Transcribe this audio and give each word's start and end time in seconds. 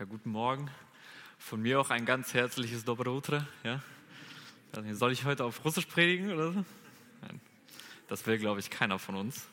Ja, 0.00 0.06
guten 0.06 0.30
Morgen. 0.30 0.70
Von 1.36 1.60
mir 1.60 1.78
auch 1.78 1.90
ein 1.90 2.06
ganz 2.06 2.32
herzliches 2.32 2.86
Dobre 2.86 3.10
Utre. 3.10 3.46
Ja? 3.62 3.82
Soll 4.92 5.12
ich 5.12 5.26
heute 5.26 5.44
auf 5.44 5.62
Russisch 5.62 5.84
predigen 5.84 6.32
oder 6.32 6.52
so? 6.52 6.64
Nein. 7.20 7.38
Das 8.08 8.26
will, 8.26 8.38
glaube 8.38 8.60
ich, 8.60 8.70
keiner 8.70 8.98
von 8.98 9.14
uns. 9.14 9.46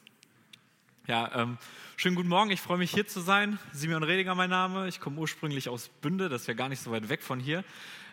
Ja, 1.05 1.29
ähm, 1.35 1.57
schönen 1.97 2.15
guten 2.15 2.29
Morgen. 2.29 2.49
Ich 2.51 2.61
freue 2.61 2.77
mich, 2.77 2.91
hier 2.91 3.05
zu 3.05 3.19
sein. 3.19 3.59
Simeon 3.73 4.03
Rediger, 4.03 4.35
mein 4.35 4.49
Name. 4.49 4.87
Ich 4.87 5.01
komme 5.01 5.19
ursprünglich 5.19 5.67
aus 5.67 5.89
Bünde, 5.89 6.29
das 6.29 6.43
ist 6.43 6.47
ja 6.47 6.53
gar 6.53 6.69
nicht 6.69 6.79
so 6.79 6.91
weit 6.91 7.09
weg 7.09 7.23
von 7.23 7.41
hier. 7.41 7.65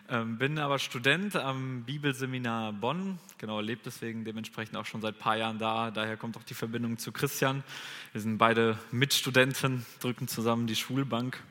Ähm, 0.09 0.37
bin 0.37 0.59
aber 0.59 0.77
Student 0.77 1.37
am 1.37 1.83
Bibelseminar 1.83 2.73
Bonn. 2.73 3.17
Genau, 3.37 3.61
lebe 3.61 3.79
deswegen 3.85 4.25
dementsprechend 4.25 4.75
auch 4.75 4.85
schon 4.85 4.99
seit 4.99 5.15
ein 5.15 5.19
paar 5.19 5.37
Jahren 5.37 5.57
da. 5.57 5.89
Daher 5.89 6.17
kommt 6.17 6.35
auch 6.35 6.43
die 6.43 6.53
Verbindung 6.53 6.97
zu 6.97 7.13
Christian. 7.13 7.63
Wir 8.11 8.19
sind 8.19 8.37
beide 8.37 8.77
Mitstudenten, 8.91 9.85
drücken 10.01 10.27
zusammen 10.27 10.67
die 10.67 10.75
Schulbank. 10.75 11.41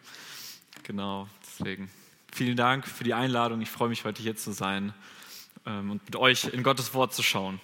Genau, 0.85 1.27
deswegen 1.43 1.91
vielen 2.31 2.59
Dank 2.59 2.87
für 2.87 3.05
die 3.05 3.15
Einladung. 3.15 3.63
Ich 3.63 3.71
freue 3.71 3.89
mich, 3.89 4.05
heute 4.05 4.21
hier 4.21 4.37
zu 4.37 4.53
sein 4.53 4.93
ähm, 5.65 5.91
und 5.91 6.05
mit 6.05 6.15
euch 6.15 6.45
in 6.45 6.63
Gottes 6.63 6.93
Wort 6.93 7.15
zu 7.15 7.23
schauen. 7.23 7.59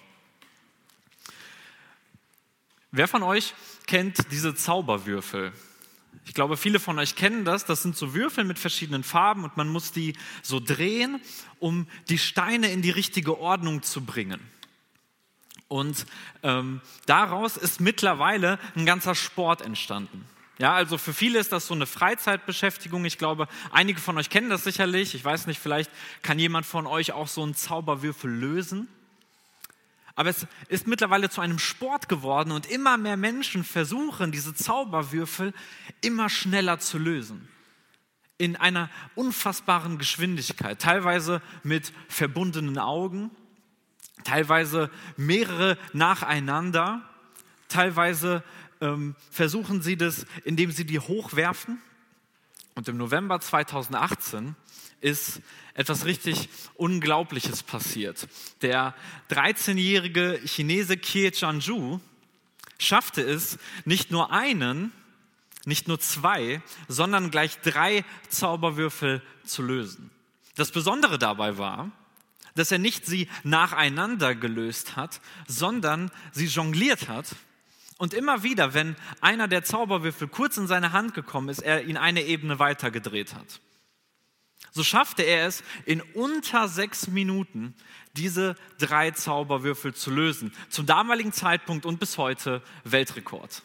Wer 2.93 3.06
von 3.06 3.23
euch 3.23 3.52
kennt 3.87 4.33
diese 4.33 4.55
Zauberwürfel? 4.55 5.52
Ich 6.24 6.33
glaube, 6.33 6.56
viele 6.56 6.80
von 6.80 6.98
euch 6.98 7.15
kennen 7.15 7.45
das. 7.45 7.66
Das 7.66 7.83
sind 7.83 7.95
so 7.95 8.15
Würfel 8.15 8.45
mit 8.45 8.59
verschiedenen 8.59 9.05
Farben 9.05 9.45
und 9.45 9.55
man 9.55 9.68
muss 9.68 9.93
die 9.93 10.16
so 10.43 10.59
drehen, 10.59 11.21
um 11.59 11.87
die 12.09 12.18
Steine 12.18 12.73
in 12.73 12.80
die 12.80 12.88
richtige 12.88 13.38
Ordnung 13.38 13.82
zu 13.82 14.02
bringen. 14.02 14.41
Und 15.68 16.07
ähm, 16.43 16.80
daraus 17.05 17.59
ist 17.59 17.82
mittlerweile 17.82 18.59
ein 18.74 18.87
ganzer 18.87 19.15
Sport 19.15 19.60
entstanden. 19.60 20.24
Ja, 20.60 20.74
also 20.74 20.98
für 20.98 21.14
viele 21.14 21.38
ist 21.38 21.52
das 21.52 21.66
so 21.66 21.73
eine 21.73 21.87
Freizeitbeschäftigung. 21.87 23.06
Ich 23.06 23.16
glaube, 23.16 23.48
einige 23.73 23.98
von 23.98 24.18
euch 24.18 24.29
kennen 24.29 24.51
das 24.51 24.62
sicherlich. 24.62 25.15
Ich 25.15 25.24
weiß 25.24 25.46
nicht, 25.46 25.59
vielleicht 25.59 25.90
kann 26.21 26.38
jemand 26.38 26.66
von 26.66 26.87
euch 26.87 27.12
auch 27.12 27.29
so 27.29 27.43
einen 27.43 27.54
Zauberwürfel 27.54 28.30
lösen. 28.30 28.87
Aber 30.16 30.29
es 30.29 30.46
ist 30.68 30.87
mittlerweile 30.87 31.30
zu 31.30 31.40
einem 31.40 31.59
Sport 31.59 32.10
geworden 32.10 32.52
und 32.52 32.70
immer 32.70 32.98
mehr 32.98 33.16
Menschen 33.16 33.65
versuchen, 33.65 34.32
diese 34.32 34.54
Zauberwürfel 34.54 35.54
immer 36.02 36.29
schneller 36.29 36.79
zu 36.79 36.98
lösen. 36.98 37.48
In 38.37 38.57
einer 38.57 38.90
unfassbaren 39.15 39.96
Geschwindigkeit, 39.96 40.79
teilweise 40.79 41.40
mit 41.63 41.90
verbundenen 42.09 42.76
Augen, 42.76 43.30
teilweise 44.24 44.90
mehrere 45.16 45.79
nacheinander, 45.95 47.01
teilweise 47.68 48.42
ähm, 48.80 49.14
versuchen 49.30 49.82
sie 49.82 49.96
das, 49.96 50.26
indem 50.45 50.70
sie 50.70 50.84
die 50.84 50.98
hochwerfen. 50.98 51.80
Und 52.74 52.88
im 52.88 52.96
November 52.96 53.40
2018 53.40 54.54
ist 55.00 55.40
etwas 55.74 56.04
richtig 56.04 56.48
Unglaubliches 56.74 57.62
passiert. 57.62 58.28
Der 58.62 58.95
13-jährige 59.30 60.40
Chinese 60.45 60.96
Kie 60.96 61.30
Chanju 61.30 62.01
schaffte 62.78 63.23
es, 63.23 63.58
nicht 63.84 64.10
nur 64.10 64.32
einen, 64.32 64.92
nicht 65.64 65.88
nur 65.88 66.00
zwei, 66.00 66.62
sondern 66.88 67.31
gleich 67.31 67.58
drei 67.60 68.04
Zauberwürfel 68.28 69.22
zu 69.44 69.62
lösen. 69.62 70.10
Das 70.54 70.70
Besondere 70.70 71.19
dabei 71.19 71.58
war, 71.58 71.91
dass 72.54 72.72
er 72.72 72.78
nicht 72.78 73.06
sie 73.06 73.28
nacheinander 73.44 74.34
gelöst 74.34 74.97
hat, 74.97 75.20
sondern 75.47 76.10
sie 76.32 76.47
jongliert 76.47 77.08
hat 77.08 77.26
und 78.00 78.15
immer 78.15 78.43
wieder, 78.43 78.72
wenn 78.72 78.97
einer 79.20 79.47
der 79.47 79.62
Zauberwürfel 79.62 80.26
kurz 80.26 80.56
in 80.56 80.66
seine 80.66 80.93
Hand 80.93 81.12
gekommen 81.12 81.50
ist, 81.50 81.59
er 81.59 81.84
ihn 81.84 81.98
eine 81.98 82.22
Ebene 82.22 82.59
weiter 82.59 82.91
gedreht 82.91 83.34
hat. 83.34 83.60
So 84.72 84.82
schaffte 84.82 85.22
er 85.22 85.47
es 85.47 85.62
in 85.84 86.00
unter 86.15 86.66
sechs 86.69 87.09
Minuten, 87.09 87.75
diese 88.16 88.56
drei 88.78 89.10
Zauberwürfel 89.10 89.92
zu 89.92 90.10
lösen. 90.10 90.50
Zum 90.70 90.86
damaligen 90.86 91.34
Zeitpunkt 91.34 91.84
und 91.84 92.00
bis 92.00 92.16
heute 92.16 92.62
Weltrekord. 92.84 93.62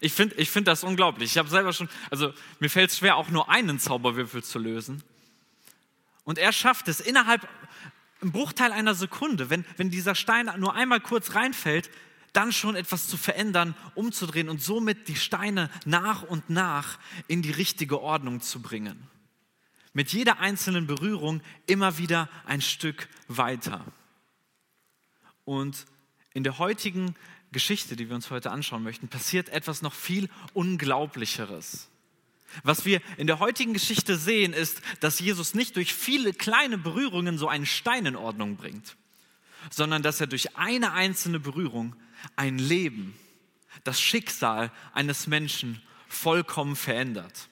Ich 0.00 0.12
finde 0.12 0.34
ich 0.34 0.50
find 0.50 0.68
das 0.68 0.84
unglaublich. 0.84 1.30
Ich 1.30 1.38
habe 1.38 1.48
selber 1.48 1.72
schon, 1.72 1.88
also 2.10 2.34
mir 2.60 2.68
fällt 2.68 2.90
es 2.90 2.98
schwer, 2.98 3.16
auch 3.16 3.30
nur 3.30 3.48
einen 3.48 3.78
Zauberwürfel 3.78 4.44
zu 4.44 4.58
lösen. 4.58 5.02
Und 6.24 6.36
er 6.36 6.52
schafft 6.52 6.88
es 6.88 7.00
innerhalb, 7.00 7.48
im 8.20 8.30
Bruchteil 8.30 8.72
einer 8.72 8.94
Sekunde, 8.94 9.48
wenn, 9.48 9.64
wenn 9.78 9.88
dieser 9.88 10.14
Stein 10.14 10.50
nur 10.58 10.74
einmal 10.74 11.00
kurz 11.00 11.34
reinfällt, 11.34 11.88
dann 12.34 12.52
schon 12.52 12.76
etwas 12.76 13.08
zu 13.08 13.16
verändern, 13.16 13.74
umzudrehen 13.94 14.50
und 14.50 14.60
somit 14.60 15.08
die 15.08 15.16
Steine 15.16 15.70
nach 15.86 16.22
und 16.22 16.50
nach 16.50 16.98
in 17.28 17.40
die 17.40 17.52
richtige 17.52 18.02
Ordnung 18.02 18.42
zu 18.42 18.60
bringen. 18.60 19.08
Mit 19.94 20.12
jeder 20.12 20.40
einzelnen 20.40 20.86
Berührung 20.86 21.40
immer 21.66 21.96
wieder 21.98 22.28
ein 22.44 22.60
Stück 22.60 23.08
weiter. 23.28 23.84
Und 25.44 25.86
in 26.32 26.42
der 26.42 26.58
heutigen 26.58 27.14
Geschichte, 27.52 27.94
die 27.94 28.08
wir 28.08 28.16
uns 28.16 28.30
heute 28.30 28.50
anschauen 28.50 28.82
möchten, 28.82 29.06
passiert 29.06 29.48
etwas 29.50 29.82
noch 29.82 29.92
viel 29.92 30.28
Unglaublicheres. 30.52 31.88
Was 32.64 32.84
wir 32.84 33.00
in 33.16 33.28
der 33.28 33.38
heutigen 33.38 33.72
Geschichte 33.72 34.16
sehen, 34.16 34.52
ist, 34.52 34.80
dass 35.00 35.20
Jesus 35.20 35.54
nicht 35.54 35.76
durch 35.76 35.94
viele 35.94 36.32
kleine 36.32 36.78
Berührungen 36.78 37.38
so 37.38 37.48
einen 37.48 37.66
Stein 37.66 38.06
in 38.06 38.16
Ordnung 38.16 38.56
bringt, 38.56 38.96
sondern 39.70 40.02
dass 40.02 40.20
er 40.20 40.26
durch 40.26 40.56
eine 40.56 40.92
einzelne 40.92 41.38
Berührung 41.38 41.94
ein 42.36 42.58
Leben, 42.58 43.14
das 43.84 44.00
Schicksal 44.00 44.70
eines 44.92 45.26
Menschen 45.26 45.82
vollkommen 46.08 46.76
verändert. 46.76 47.48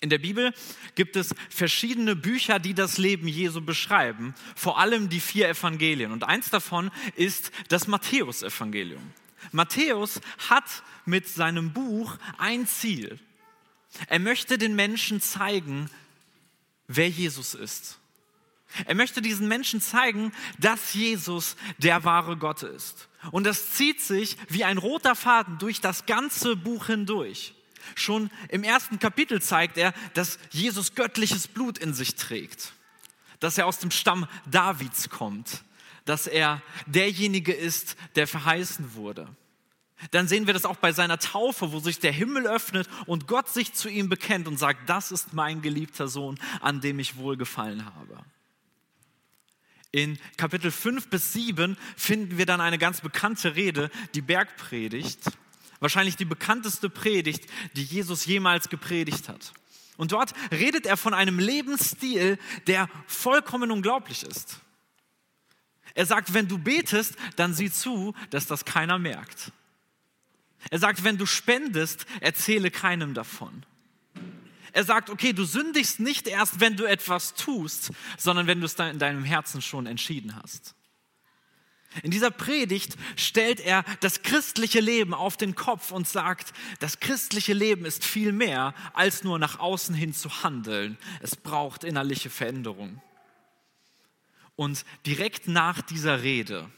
In 0.00 0.10
der 0.10 0.18
Bibel 0.18 0.52
gibt 0.96 1.14
es 1.14 1.32
verschiedene 1.48 2.16
Bücher, 2.16 2.58
die 2.58 2.74
das 2.74 2.98
Leben 2.98 3.28
Jesu 3.28 3.60
beschreiben, 3.60 4.34
vor 4.56 4.80
allem 4.80 5.08
die 5.08 5.20
vier 5.20 5.48
Evangelien. 5.48 6.10
Und 6.10 6.24
eins 6.24 6.50
davon 6.50 6.90
ist 7.14 7.52
das 7.68 7.86
Matthäusevangelium. 7.86 9.12
Matthäus 9.52 10.20
hat 10.50 10.82
mit 11.04 11.28
seinem 11.28 11.72
Buch 11.72 12.18
ein 12.38 12.66
Ziel. 12.66 13.20
Er 14.08 14.18
möchte 14.18 14.58
den 14.58 14.74
Menschen 14.74 15.20
zeigen, 15.20 15.88
wer 16.88 17.08
Jesus 17.08 17.54
ist. 17.54 17.98
Er 18.86 18.94
möchte 18.94 19.22
diesen 19.22 19.48
Menschen 19.48 19.80
zeigen, 19.80 20.32
dass 20.58 20.94
Jesus 20.94 21.56
der 21.78 22.04
wahre 22.04 22.36
Gott 22.36 22.62
ist. 22.62 23.08
Und 23.30 23.44
das 23.44 23.72
zieht 23.72 24.00
sich 24.00 24.36
wie 24.48 24.64
ein 24.64 24.78
roter 24.78 25.14
Faden 25.14 25.58
durch 25.58 25.80
das 25.80 26.06
ganze 26.06 26.56
Buch 26.56 26.86
hindurch. 26.86 27.54
Schon 27.94 28.30
im 28.48 28.64
ersten 28.64 28.98
Kapitel 28.98 29.40
zeigt 29.42 29.76
er, 29.76 29.92
dass 30.14 30.38
Jesus 30.50 30.94
göttliches 30.94 31.48
Blut 31.48 31.78
in 31.78 31.94
sich 31.94 32.14
trägt, 32.14 32.72
dass 33.40 33.58
er 33.58 33.66
aus 33.66 33.78
dem 33.78 33.90
Stamm 33.90 34.26
Davids 34.46 35.10
kommt, 35.10 35.62
dass 36.04 36.26
er 36.26 36.62
derjenige 36.86 37.52
ist, 37.52 37.96
der 38.16 38.26
verheißen 38.26 38.94
wurde. 38.94 39.28
Dann 40.10 40.26
sehen 40.26 40.46
wir 40.46 40.54
das 40.54 40.64
auch 40.64 40.76
bei 40.76 40.92
seiner 40.92 41.18
Taufe, 41.18 41.72
wo 41.72 41.78
sich 41.78 42.00
der 42.00 42.12
Himmel 42.12 42.46
öffnet 42.46 42.88
und 43.06 43.28
Gott 43.28 43.48
sich 43.48 43.72
zu 43.72 43.88
ihm 43.88 44.08
bekennt 44.08 44.48
und 44.48 44.58
sagt, 44.58 44.88
das 44.88 45.12
ist 45.12 45.32
mein 45.32 45.62
geliebter 45.62 46.08
Sohn, 46.08 46.40
an 46.60 46.80
dem 46.80 46.98
ich 46.98 47.16
wohlgefallen 47.16 47.84
habe. 47.84 48.18
In 49.92 50.18
Kapitel 50.38 50.70
5 50.70 51.08
bis 51.08 51.34
7 51.34 51.76
finden 51.96 52.38
wir 52.38 52.46
dann 52.46 52.62
eine 52.62 52.78
ganz 52.78 53.02
bekannte 53.02 53.54
Rede, 53.54 53.90
die 54.14 54.22
Bergpredigt. 54.22 55.20
Wahrscheinlich 55.80 56.16
die 56.16 56.24
bekannteste 56.24 56.88
Predigt, 56.88 57.44
die 57.76 57.84
Jesus 57.84 58.24
jemals 58.24 58.70
gepredigt 58.70 59.28
hat. 59.28 59.52
Und 59.98 60.12
dort 60.12 60.32
redet 60.50 60.86
er 60.86 60.96
von 60.96 61.12
einem 61.12 61.38
Lebensstil, 61.38 62.38
der 62.66 62.88
vollkommen 63.06 63.70
unglaublich 63.70 64.22
ist. 64.22 64.60
Er 65.94 66.06
sagt, 66.06 66.32
wenn 66.32 66.48
du 66.48 66.56
betest, 66.56 67.16
dann 67.36 67.52
sieh 67.52 67.70
zu, 67.70 68.14
dass 68.30 68.46
das 68.46 68.64
keiner 68.64 68.98
merkt. 68.98 69.52
Er 70.70 70.78
sagt, 70.78 71.04
wenn 71.04 71.18
du 71.18 71.26
spendest, 71.26 72.06
erzähle 72.20 72.70
keinem 72.70 73.12
davon. 73.12 73.66
Er 74.72 74.84
sagt, 74.84 75.10
okay, 75.10 75.32
du 75.32 75.44
sündigst 75.44 76.00
nicht 76.00 76.26
erst, 76.26 76.60
wenn 76.60 76.76
du 76.76 76.84
etwas 76.84 77.34
tust, 77.34 77.90
sondern 78.18 78.46
wenn 78.46 78.60
du 78.60 78.66
es 78.66 78.74
in 78.74 78.98
deinem 78.98 79.24
Herzen 79.24 79.60
schon 79.60 79.86
entschieden 79.86 80.34
hast. 80.36 80.74
In 82.02 82.10
dieser 82.10 82.30
Predigt 82.30 82.96
stellt 83.16 83.60
er 83.60 83.84
das 84.00 84.22
christliche 84.22 84.80
Leben 84.80 85.12
auf 85.12 85.36
den 85.36 85.54
Kopf 85.54 85.90
und 85.90 86.08
sagt, 86.08 86.54
das 86.80 87.00
christliche 87.00 87.52
Leben 87.52 87.84
ist 87.84 88.04
viel 88.04 88.32
mehr 88.32 88.74
als 88.94 89.24
nur 89.24 89.38
nach 89.38 89.58
außen 89.58 89.94
hin 89.94 90.14
zu 90.14 90.42
handeln. 90.42 90.96
Es 91.20 91.36
braucht 91.36 91.84
innerliche 91.84 92.30
Veränderung. 92.30 93.02
Und 94.56 94.86
direkt 95.04 95.48
nach 95.48 95.82
dieser 95.82 96.22
Rede 96.22 96.70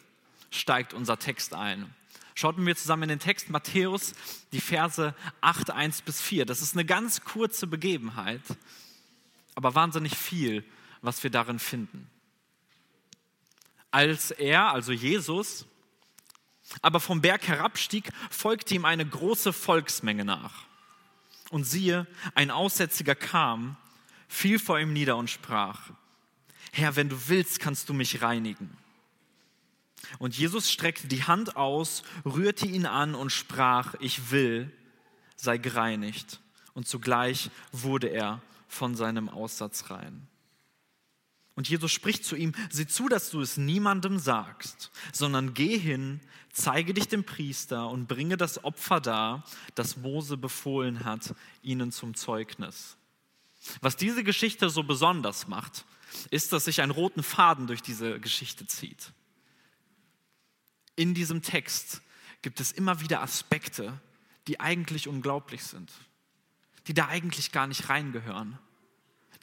steigt 0.50 0.94
unser 0.94 1.18
Text 1.18 1.54
ein. 1.54 1.94
Schaut 2.34 2.56
mit 2.56 2.64
mir 2.64 2.76
zusammen 2.76 3.04
in 3.04 3.08
den 3.10 3.18
Text 3.20 3.48
Matthäus, 3.48 4.12
die 4.52 4.60
Verse 4.60 5.14
8, 5.40 5.70
1 5.70 6.02
bis 6.02 6.20
4. 6.20 6.44
Das 6.44 6.62
ist 6.62 6.74
eine 6.74 6.84
ganz 6.84 7.22
kurze 7.22 7.68
Begebenheit, 7.68 8.42
aber 9.54 9.74
wahnsinnig 9.76 10.16
viel, 10.16 10.64
was 11.00 11.22
wir 11.22 11.30
darin 11.30 11.60
finden. 11.60 12.10
Als 13.92 14.32
er, 14.32 14.72
also 14.72 14.90
Jesus, 14.90 15.66
aber 16.82 16.98
vom 16.98 17.20
Berg 17.20 17.46
herabstieg, 17.46 18.10
folgte 18.30 18.74
ihm 18.74 18.84
eine 18.84 19.06
große 19.06 19.52
Volksmenge 19.52 20.24
nach. 20.24 20.64
Und 21.50 21.64
siehe, 21.64 22.08
ein 22.34 22.50
Aussätziger 22.50 23.14
kam, 23.14 23.76
fiel 24.26 24.58
vor 24.58 24.80
ihm 24.80 24.92
nieder 24.92 25.16
und 25.16 25.30
sprach, 25.30 25.90
Herr, 26.72 26.96
wenn 26.96 27.08
du 27.08 27.28
willst, 27.28 27.60
kannst 27.60 27.88
du 27.88 27.94
mich 27.94 28.22
reinigen. 28.22 28.76
Und 30.18 30.36
Jesus 30.36 30.70
streckte 30.70 31.08
die 31.08 31.24
Hand 31.24 31.56
aus, 31.56 32.02
rührte 32.24 32.66
ihn 32.66 32.86
an 32.86 33.14
und 33.14 33.30
sprach, 33.30 33.94
ich 34.00 34.30
will, 34.30 34.70
sei 35.36 35.58
gereinigt. 35.58 36.40
Und 36.72 36.88
zugleich 36.88 37.50
wurde 37.72 38.08
er 38.08 38.42
von 38.68 38.94
seinem 38.94 39.28
Aussatz 39.28 39.90
rein. 39.90 40.26
Und 41.56 41.68
Jesus 41.68 41.92
spricht 41.92 42.24
zu 42.24 42.34
ihm, 42.34 42.52
sieh 42.70 42.86
zu, 42.86 43.08
dass 43.08 43.30
du 43.30 43.40
es 43.40 43.56
niemandem 43.56 44.18
sagst, 44.18 44.90
sondern 45.12 45.54
geh 45.54 45.78
hin, 45.78 46.20
zeige 46.52 46.94
dich 46.94 47.06
dem 47.06 47.24
Priester 47.24 47.88
und 47.90 48.08
bringe 48.08 48.36
das 48.36 48.64
Opfer 48.64 49.00
dar, 49.00 49.44
das 49.76 49.96
Mose 49.96 50.36
befohlen 50.36 51.04
hat, 51.04 51.34
ihnen 51.62 51.92
zum 51.92 52.14
Zeugnis. 52.14 52.96
Was 53.80 53.96
diese 53.96 54.24
Geschichte 54.24 54.68
so 54.68 54.82
besonders 54.82 55.46
macht, 55.46 55.84
ist, 56.30 56.52
dass 56.52 56.64
sich 56.64 56.82
ein 56.82 56.90
roten 56.90 57.22
Faden 57.22 57.66
durch 57.66 57.82
diese 57.82 58.18
Geschichte 58.20 58.66
zieht. 58.66 59.12
In 60.96 61.14
diesem 61.14 61.42
Text 61.42 62.00
gibt 62.42 62.60
es 62.60 62.72
immer 62.72 63.00
wieder 63.00 63.22
Aspekte, 63.22 64.00
die 64.46 64.60
eigentlich 64.60 65.08
unglaublich 65.08 65.62
sind, 65.64 65.90
die 66.86 66.94
da 66.94 67.08
eigentlich 67.08 67.52
gar 67.52 67.66
nicht 67.66 67.88
reingehören, 67.88 68.58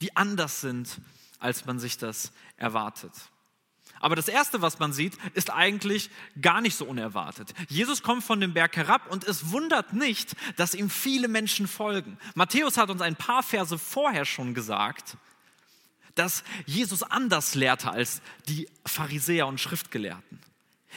die 0.02 0.16
anders 0.16 0.62
sind, 0.62 1.02
als 1.40 1.66
man 1.66 1.80
sich 1.80 1.98
das 1.98 2.32
erwartet. 2.58 3.14
Aber 4.00 4.16
das 4.16 4.28
Erste, 4.28 4.62
was 4.62 4.80
man 4.80 4.94
sieht, 4.94 5.18
ist 5.36 5.52
eigentlich 5.52 6.10
gar 6.42 6.62
nicht 6.62 6.76
so 6.76 6.86
unerwartet. 6.86 7.54
Jesus 7.70 8.02
kommt 8.02 8.24
von 8.24 8.40
dem 8.40 8.54
Berg 8.54 8.76
herab 8.76 9.12
und 9.12 9.24
es 9.24 9.52
wundert 9.52 9.94
nicht, 9.94 10.36
dass 10.56 10.74
ihm 10.74 10.90
viele 10.90 11.28
Menschen 11.28 11.68
folgen. 11.68 12.18
Matthäus 12.34 12.78
hat 12.78 12.90
uns 12.90 13.02
ein 13.02 13.16
paar 13.16 13.44
Verse 13.44 13.78
vorher 13.78 14.26
schon 14.26 14.56
gesagt, 14.56 15.18
dass 16.16 16.44
Jesus 16.66 17.04
anders 17.04 17.54
lehrte 17.54 17.92
als 17.92 18.22
die 18.48 18.68
Pharisäer 18.86 19.48
und 19.48 19.62
Schriftgelehrten. 19.62 20.40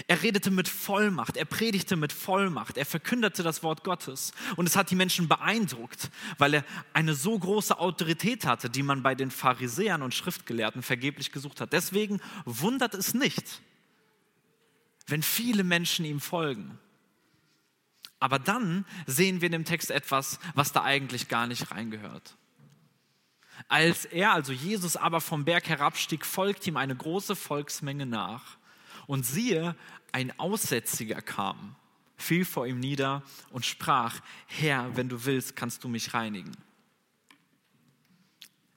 Er 0.08 0.22
redete 0.22 0.50
mit 0.50 0.68
Vollmacht, 0.68 1.36
er 1.36 1.44
predigte 1.44 1.96
mit 1.96 2.12
Vollmacht, 2.12 2.76
er 2.76 2.86
verkündete 2.86 3.42
das 3.44 3.62
Wort 3.62 3.84
Gottes. 3.84 4.32
Und 4.56 4.66
es 4.66 4.74
hat 4.74 4.90
die 4.90 4.96
Menschen 4.96 5.28
beeindruckt, 5.28 6.10
weil 6.38 6.54
er 6.54 6.64
eine 6.92 7.14
so 7.14 7.38
große 7.38 7.78
Autorität 7.78 8.44
hatte, 8.44 8.68
die 8.68 8.82
man 8.82 9.02
bei 9.02 9.14
den 9.14 9.30
Pharisäern 9.30 10.02
und 10.02 10.14
Schriftgelehrten 10.14 10.82
vergeblich 10.82 11.30
gesucht 11.30 11.60
hat. 11.60 11.72
Deswegen 11.72 12.20
wundert 12.44 12.94
es 12.94 13.14
nicht, 13.14 13.62
wenn 15.06 15.22
viele 15.22 15.62
Menschen 15.62 16.04
ihm 16.04 16.20
folgen. 16.20 16.78
Aber 18.18 18.38
dann 18.38 18.86
sehen 19.06 19.40
wir 19.40 19.46
in 19.46 19.52
dem 19.52 19.64
Text 19.64 19.90
etwas, 19.90 20.40
was 20.54 20.72
da 20.72 20.82
eigentlich 20.82 21.28
gar 21.28 21.46
nicht 21.46 21.70
reingehört. 21.70 22.36
Als 23.68 24.04
er, 24.06 24.32
also 24.32 24.52
Jesus, 24.52 24.96
aber 24.96 25.20
vom 25.20 25.44
Berg 25.44 25.68
herabstieg, 25.68 26.26
folgt 26.26 26.66
ihm 26.66 26.76
eine 26.76 26.96
große 26.96 27.36
Volksmenge 27.36 28.06
nach. 28.06 28.56
Und 29.06 29.24
siehe, 29.24 29.76
ein 30.12 30.38
Aussätziger 30.38 31.20
kam, 31.20 31.76
fiel 32.16 32.44
vor 32.44 32.66
ihm 32.66 32.80
nieder 32.80 33.22
und 33.50 33.66
sprach, 33.66 34.20
Herr, 34.46 34.96
wenn 34.96 35.08
du 35.08 35.24
willst, 35.24 35.56
kannst 35.56 35.84
du 35.84 35.88
mich 35.88 36.14
reinigen. 36.14 36.52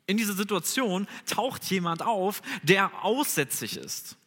In 0.07 0.17
dieser 0.17 0.33
Situation 0.33 1.07
taucht 1.25 1.65
jemand 1.65 2.01
auf, 2.01 2.41
der 2.63 3.03
aussätzig 3.03 3.77
ist. 3.77 4.17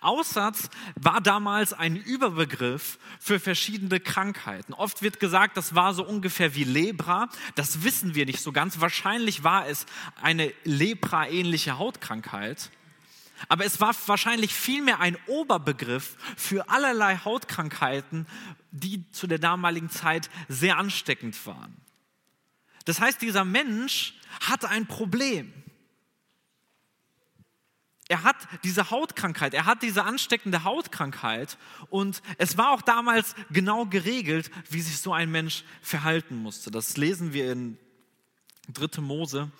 Aussatz 0.00 0.68
war 0.96 1.20
damals 1.20 1.72
ein 1.72 1.96
Überbegriff 1.96 2.98
für 3.20 3.38
verschiedene 3.38 4.00
Krankheiten. 4.00 4.72
Oft 4.72 5.02
wird 5.02 5.20
gesagt, 5.20 5.56
das 5.56 5.74
war 5.74 5.94
so 5.94 6.04
ungefähr 6.04 6.54
wie 6.54 6.64
Lepra. 6.64 7.28
Das 7.54 7.84
wissen 7.84 8.14
wir 8.14 8.26
nicht 8.26 8.40
so 8.40 8.52
ganz. 8.52 8.80
Wahrscheinlich 8.80 9.44
war 9.44 9.68
es 9.68 9.86
eine 10.20 10.52
Lepra-ähnliche 10.64 11.78
Hautkrankheit. 11.78 12.70
Aber 13.48 13.64
es 13.64 13.80
war 13.80 13.94
wahrscheinlich 14.06 14.54
vielmehr 14.54 15.00
ein 15.00 15.16
Oberbegriff 15.26 16.16
für 16.36 16.68
allerlei 16.68 17.18
Hautkrankheiten, 17.18 18.26
die 18.70 19.10
zu 19.12 19.26
der 19.26 19.38
damaligen 19.38 19.90
Zeit 19.90 20.30
sehr 20.48 20.78
ansteckend 20.78 21.46
waren. 21.46 21.76
Das 22.84 23.00
heißt, 23.00 23.20
dieser 23.20 23.44
Mensch 23.44 24.14
hatte 24.40 24.68
ein 24.68 24.86
Problem. 24.86 25.52
Er 28.08 28.22
hat 28.22 28.36
diese 28.62 28.90
Hautkrankheit, 28.90 29.52
er 29.52 29.66
hat 29.66 29.82
diese 29.82 30.04
ansteckende 30.04 30.62
Hautkrankheit 30.62 31.58
und 31.90 32.22
es 32.38 32.56
war 32.56 32.70
auch 32.70 32.82
damals 32.82 33.34
genau 33.50 33.86
geregelt, 33.86 34.52
wie 34.70 34.80
sich 34.80 34.98
so 34.98 35.12
ein 35.12 35.30
Mensch 35.32 35.64
verhalten 35.82 36.36
musste. 36.36 36.70
Das 36.70 36.96
lesen 36.96 37.32
wir 37.32 37.50
in 37.50 37.78
3. 38.72 39.00
Mose 39.00 39.50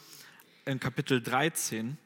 in 0.65 0.79
Kapitel 0.79 1.21
13 1.21 1.99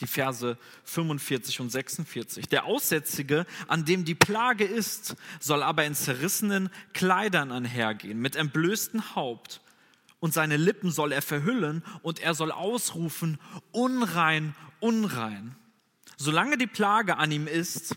die 0.00 0.06
Verse 0.06 0.56
45 0.84 1.60
und 1.60 1.70
46. 1.70 2.48
Der 2.48 2.64
Aussätzige, 2.64 3.46
an 3.66 3.84
dem 3.84 4.04
die 4.04 4.14
Plage 4.14 4.64
ist, 4.64 5.16
soll 5.40 5.62
aber 5.62 5.84
in 5.84 5.94
zerrissenen 5.94 6.70
Kleidern 6.92 7.52
einhergehen, 7.52 8.20
mit 8.20 8.36
entblößtem 8.36 9.14
Haupt. 9.14 9.60
Und 10.20 10.34
seine 10.34 10.56
Lippen 10.56 10.90
soll 10.90 11.12
er 11.12 11.22
verhüllen 11.22 11.84
und 12.02 12.20
er 12.20 12.34
soll 12.34 12.50
ausrufen, 12.50 13.38
unrein, 13.70 14.54
unrein. 14.80 15.54
Solange 16.16 16.58
die 16.58 16.66
Plage 16.66 17.16
an 17.16 17.30
ihm 17.30 17.46
ist, 17.46 17.94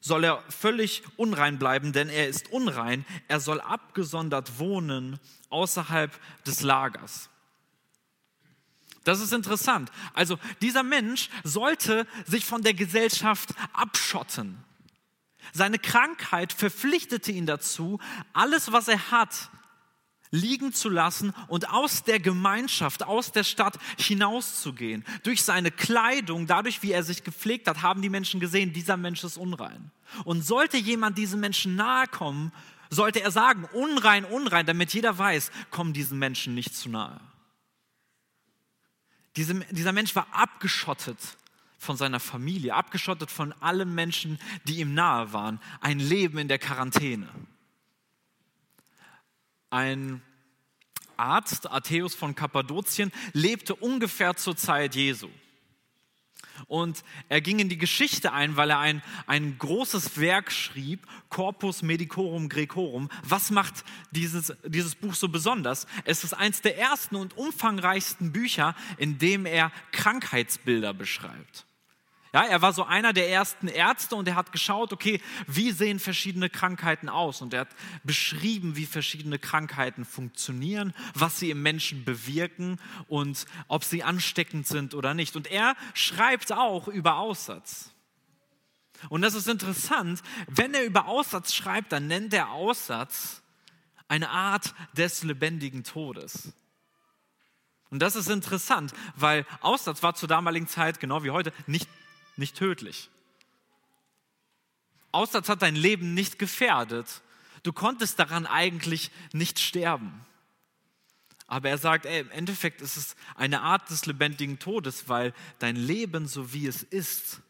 soll 0.00 0.24
er 0.24 0.42
völlig 0.50 1.02
unrein 1.16 1.58
bleiben, 1.58 1.94
denn 1.94 2.10
er 2.10 2.28
ist 2.28 2.52
unrein. 2.52 3.06
Er 3.26 3.40
soll 3.40 3.62
abgesondert 3.62 4.58
wohnen 4.58 5.18
außerhalb 5.48 6.12
des 6.44 6.60
Lagers. 6.60 7.30
Das 9.04 9.20
ist 9.20 9.32
interessant. 9.32 9.90
Also 10.14 10.38
dieser 10.62 10.82
Mensch 10.82 11.28
sollte 11.44 12.06
sich 12.26 12.44
von 12.44 12.62
der 12.62 12.74
Gesellschaft 12.74 13.50
abschotten. 13.72 14.64
Seine 15.52 15.78
Krankheit 15.78 16.52
verpflichtete 16.52 17.30
ihn 17.30 17.46
dazu, 17.46 18.00
alles, 18.32 18.72
was 18.72 18.88
er 18.88 19.10
hat, 19.10 19.50
liegen 20.30 20.72
zu 20.72 20.88
lassen 20.88 21.32
und 21.48 21.70
aus 21.70 22.02
der 22.02 22.18
Gemeinschaft, 22.18 23.04
aus 23.04 23.30
der 23.30 23.44
Stadt 23.44 23.78
hinauszugehen. 23.98 25.04
Durch 25.22 25.44
seine 25.44 25.70
Kleidung, 25.70 26.46
dadurch, 26.46 26.82
wie 26.82 26.92
er 26.92 27.04
sich 27.04 27.22
gepflegt 27.22 27.68
hat, 27.68 27.82
haben 27.82 28.02
die 28.02 28.08
Menschen 28.08 28.40
gesehen, 28.40 28.72
dieser 28.72 28.96
Mensch 28.96 29.22
ist 29.22 29.36
unrein. 29.36 29.92
Und 30.24 30.42
sollte 30.42 30.76
jemand 30.76 31.18
diesem 31.18 31.40
Menschen 31.40 31.76
nahe 31.76 32.06
kommen, 32.08 32.52
sollte 32.90 33.22
er 33.22 33.30
sagen, 33.30 33.68
unrein, 33.72 34.24
unrein, 34.24 34.66
damit 34.66 34.92
jeder 34.92 35.16
weiß, 35.16 35.50
komm 35.70 35.92
diesen 35.92 36.18
Menschen 36.18 36.54
nicht 36.54 36.74
zu 36.74 36.88
nahe. 36.88 37.20
Diese, 39.36 39.54
dieser 39.70 39.92
Mensch 39.92 40.14
war 40.14 40.26
abgeschottet 40.32 41.18
von 41.78 41.96
seiner 41.96 42.20
Familie, 42.20 42.74
abgeschottet 42.74 43.30
von 43.30 43.52
allen 43.60 43.94
Menschen, 43.94 44.38
die 44.64 44.80
ihm 44.80 44.94
nahe 44.94 45.32
waren. 45.32 45.60
Ein 45.80 45.98
Leben 45.98 46.38
in 46.38 46.48
der 46.48 46.58
Quarantäne. 46.58 47.28
Ein 49.70 50.22
Arzt, 51.16 51.70
Atthäus 51.70 52.14
von 52.14 52.34
Kappadokien, 52.34 53.12
lebte 53.32 53.74
ungefähr 53.74 54.36
zur 54.36 54.56
Zeit 54.56 54.94
Jesu. 54.94 55.28
Und 56.66 57.02
er 57.28 57.40
ging 57.40 57.58
in 57.58 57.68
die 57.68 57.78
Geschichte 57.78 58.32
ein, 58.32 58.56
weil 58.56 58.70
er 58.70 58.78
ein, 58.78 59.02
ein 59.26 59.58
großes 59.58 60.18
Werk 60.18 60.52
schrieb, 60.52 61.06
Corpus 61.28 61.82
Medicorum 61.82 62.48
Grecorum. 62.48 63.10
Was 63.22 63.50
macht 63.50 63.84
dieses, 64.12 64.52
dieses 64.64 64.94
Buch 64.94 65.14
so 65.14 65.28
besonders? 65.28 65.86
Es 66.04 66.24
ist 66.24 66.34
eines 66.34 66.62
der 66.62 66.78
ersten 66.78 67.16
und 67.16 67.36
umfangreichsten 67.36 68.32
Bücher, 68.32 68.74
in 68.98 69.18
dem 69.18 69.46
er 69.46 69.72
Krankheitsbilder 69.92 70.94
beschreibt. 70.94 71.66
Ja, 72.34 72.42
er 72.42 72.62
war 72.62 72.72
so 72.72 72.82
einer 72.82 73.12
der 73.12 73.30
ersten 73.30 73.68
Ärzte 73.68 74.16
und 74.16 74.26
er 74.26 74.34
hat 74.34 74.50
geschaut, 74.50 74.92
okay, 74.92 75.20
wie 75.46 75.70
sehen 75.70 76.00
verschiedene 76.00 76.50
Krankheiten 76.50 77.08
aus? 77.08 77.40
Und 77.40 77.54
er 77.54 77.60
hat 77.60 77.68
beschrieben, 78.02 78.74
wie 78.74 78.86
verschiedene 78.86 79.38
Krankheiten 79.38 80.04
funktionieren, 80.04 80.94
was 81.14 81.38
sie 81.38 81.50
im 81.50 81.62
Menschen 81.62 82.04
bewirken 82.04 82.80
und 83.06 83.46
ob 83.68 83.84
sie 83.84 84.02
ansteckend 84.02 84.66
sind 84.66 84.94
oder 84.94 85.14
nicht. 85.14 85.36
Und 85.36 85.46
er 85.46 85.76
schreibt 85.94 86.50
auch 86.50 86.88
über 86.88 87.18
Aussatz. 87.18 87.92
Und 89.10 89.22
das 89.22 89.34
ist 89.34 89.46
interessant, 89.46 90.20
wenn 90.48 90.74
er 90.74 90.82
über 90.82 91.06
Aussatz 91.06 91.54
schreibt, 91.54 91.92
dann 91.92 92.08
nennt 92.08 92.34
er 92.34 92.50
Aussatz 92.50 93.42
eine 94.08 94.30
Art 94.30 94.74
des 94.94 95.22
lebendigen 95.22 95.84
Todes. 95.84 96.52
Und 97.90 98.00
das 98.00 98.16
ist 98.16 98.28
interessant, 98.28 98.92
weil 99.14 99.46
Aussatz 99.60 100.02
war 100.02 100.16
zur 100.16 100.28
damaligen 100.28 100.66
Zeit, 100.66 100.98
genau 100.98 101.22
wie 101.22 101.30
heute, 101.30 101.52
nicht 101.68 101.88
nicht 102.36 102.56
tödlich. 102.56 103.10
Aussatz 105.12 105.48
hat 105.48 105.62
dein 105.62 105.76
Leben 105.76 106.14
nicht 106.14 106.38
gefährdet. 106.38 107.22
Du 107.62 107.72
konntest 107.72 108.18
daran 108.18 108.46
eigentlich 108.46 109.10
nicht 109.32 109.58
sterben. 109.60 110.26
Aber 111.46 111.68
er 111.68 111.78
sagt, 111.78 112.06
ey, 112.06 112.20
im 112.20 112.30
Endeffekt 112.30 112.80
ist 112.80 112.96
es 112.96 113.16
eine 113.36 113.60
Art 113.60 113.90
des 113.90 114.06
lebendigen 114.06 114.58
Todes, 114.58 115.08
weil 115.08 115.34
dein 115.58 115.76
Leben, 115.76 116.26
so 116.26 116.52
wie 116.52 116.66
es 116.66 116.82
ist, 116.82 117.42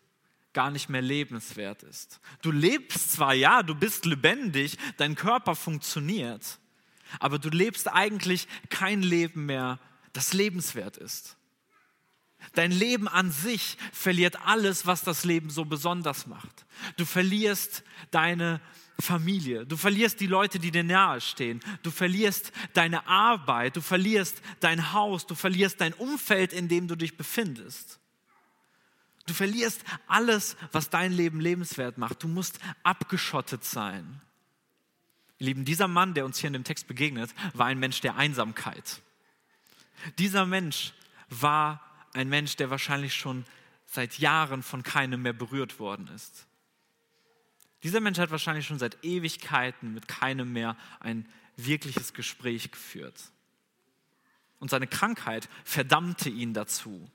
gar 0.52 0.70
nicht 0.70 0.88
mehr 0.88 1.02
lebenswert 1.02 1.82
ist. 1.82 2.20
Du 2.42 2.50
lebst 2.50 3.12
zwar, 3.12 3.34
ja, 3.34 3.62
du 3.62 3.74
bist 3.74 4.04
lebendig, 4.04 4.78
dein 4.96 5.14
Körper 5.14 5.54
funktioniert, 5.54 6.58
aber 7.18 7.38
du 7.38 7.48
lebst 7.50 7.88
eigentlich 7.88 8.48
kein 8.70 9.02
Leben 9.02 9.46
mehr, 9.46 9.78
das 10.12 10.32
lebenswert 10.32 10.96
ist. 10.96 11.36
Dein 12.52 12.70
Leben 12.70 13.08
an 13.08 13.30
sich 13.30 13.76
verliert 13.92 14.36
alles, 14.46 14.86
was 14.86 15.02
das 15.02 15.24
Leben 15.24 15.50
so 15.50 15.64
besonders 15.64 16.26
macht. 16.26 16.66
Du 16.96 17.04
verlierst 17.04 17.82
deine 18.10 18.60
Familie, 19.00 19.66
du 19.66 19.76
verlierst 19.76 20.20
die 20.20 20.28
Leute, 20.28 20.60
die 20.60 20.70
dir 20.70 20.84
nahestehen, 20.84 21.60
du 21.82 21.90
verlierst 21.90 22.52
deine 22.74 23.08
Arbeit, 23.08 23.76
du 23.76 23.80
verlierst 23.80 24.40
dein 24.60 24.92
Haus, 24.92 25.26
du 25.26 25.34
verlierst 25.34 25.80
dein 25.80 25.94
Umfeld, 25.94 26.52
in 26.52 26.68
dem 26.68 26.86
du 26.86 26.94
dich 26.94 27.16
befindest. 27.16 27.98
Du 29.26 29.34
verlierst 29.34 29.82
alles, 30.06 30.56
was 30.70 30.90
dein 30.90 31.12
Leben 31.12 31.40
lebenswert 31.40 31.98
macht. 31.98 32.22
Du 32.22 32.28
musst 32.28 32.60
abgeschottet 32.82 33.64
sein. 33.64 34.20
Lieben, 35.38 35.64
dieser 35.64 35.88
Mann, 35.88 36.14
der 36.14 36.24
uns 36.24 36.38
hier 36.38 36.48
in 36.48 36.52
dem 36.52 36.64
Text 36.64 36.86
begegnet, 36.86 37.34
war 37.54 37.66
ein 37.66 37.78
Mensch 37.78 38.00
der 38.00 38.16
Einsamkeit. 38.16 39.00
Dieser 40.18 40.46
Mensch 40.46 40.92
war 41.30 41.80
ein 42.14 42.28
Mensch, 42.28 42.56
der 42.56 42.70
wahrscheinlich 42.70 43.14
schon 43.14 43.44
seit 43.86 44.18
Jahren 44.18 44.62
von 44.62 44.82
keinem 44.82 45.22
mehr 45.22 45.32
berührt 45.32 45.78
worden 45.78 46.08
ist. 46.08 46.46
Dieser 47.82 48.00
Mensch 48.00 48.18
hat 48.18 48.30
wahrscheinlich 48.30 48.66
schon 48.66 48.78
seit 48.78 49.04
Ewigkeiten 49.04 49.92
mit 49.92 50.08
keinem 50.08 50.52
mehr 50.52 50.76
ein 51.00 51.28
wirkliches 51.56 52.14
Gespräch 52.14 52.70
geführt. 52.70 53.30
Und 54.58 54.70
seine 54.70 54.86
Krankheit 54.86 55.48
verdammte 55.64 56.30
ihn 56.30 56.54
dazu, 56.54 57.10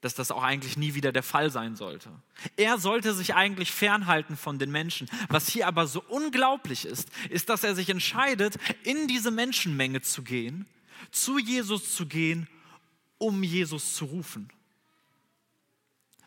dass 0.00 0.14
das 0.14 0.30
auch 0.30 0.42
eigentlich 0.42 0.76
nie 0.76 0.94
wieder 0.94 1.12
der 1.12 1.22
Fall 1.22 1.50
sein 1.50 1.76
sollte. 1.76 2.10
Er 2.56 2.78
sollte 2.78 3.14
sich 3.14 3.34
eigentlich 3.34 3.72
fernhalten 3.72 4.36
von 4.36 4.58
den 4.58 4.70
Menschen. 4.70 5.08
Was 5.28 5.48
hier 5.48 5.66
aber 5.66 5.86
so 5.86 6.04
unglaublich 6.08 6.84
ist, 6.84 7.08
ist, 7.30 7.48
dass 7.48 7.64
er 7.64 7.74
sich 7.74 7.88
entscheidet, 7.88 8.58
in 8.84 9.08
diese 9.08 9.30
Menschenmenge 9.30 10.02
zu 10.02 10.22
gehen, 10.22 10.66
zu 11.10 11.38
Jesus 11.38 11.96
zu 11.96 12.06
gehen 12.06 12.46
um 13.24 13.42
Jesus 13.42 13.94
zu 13.94 14.04
rufen. 14.04 14.50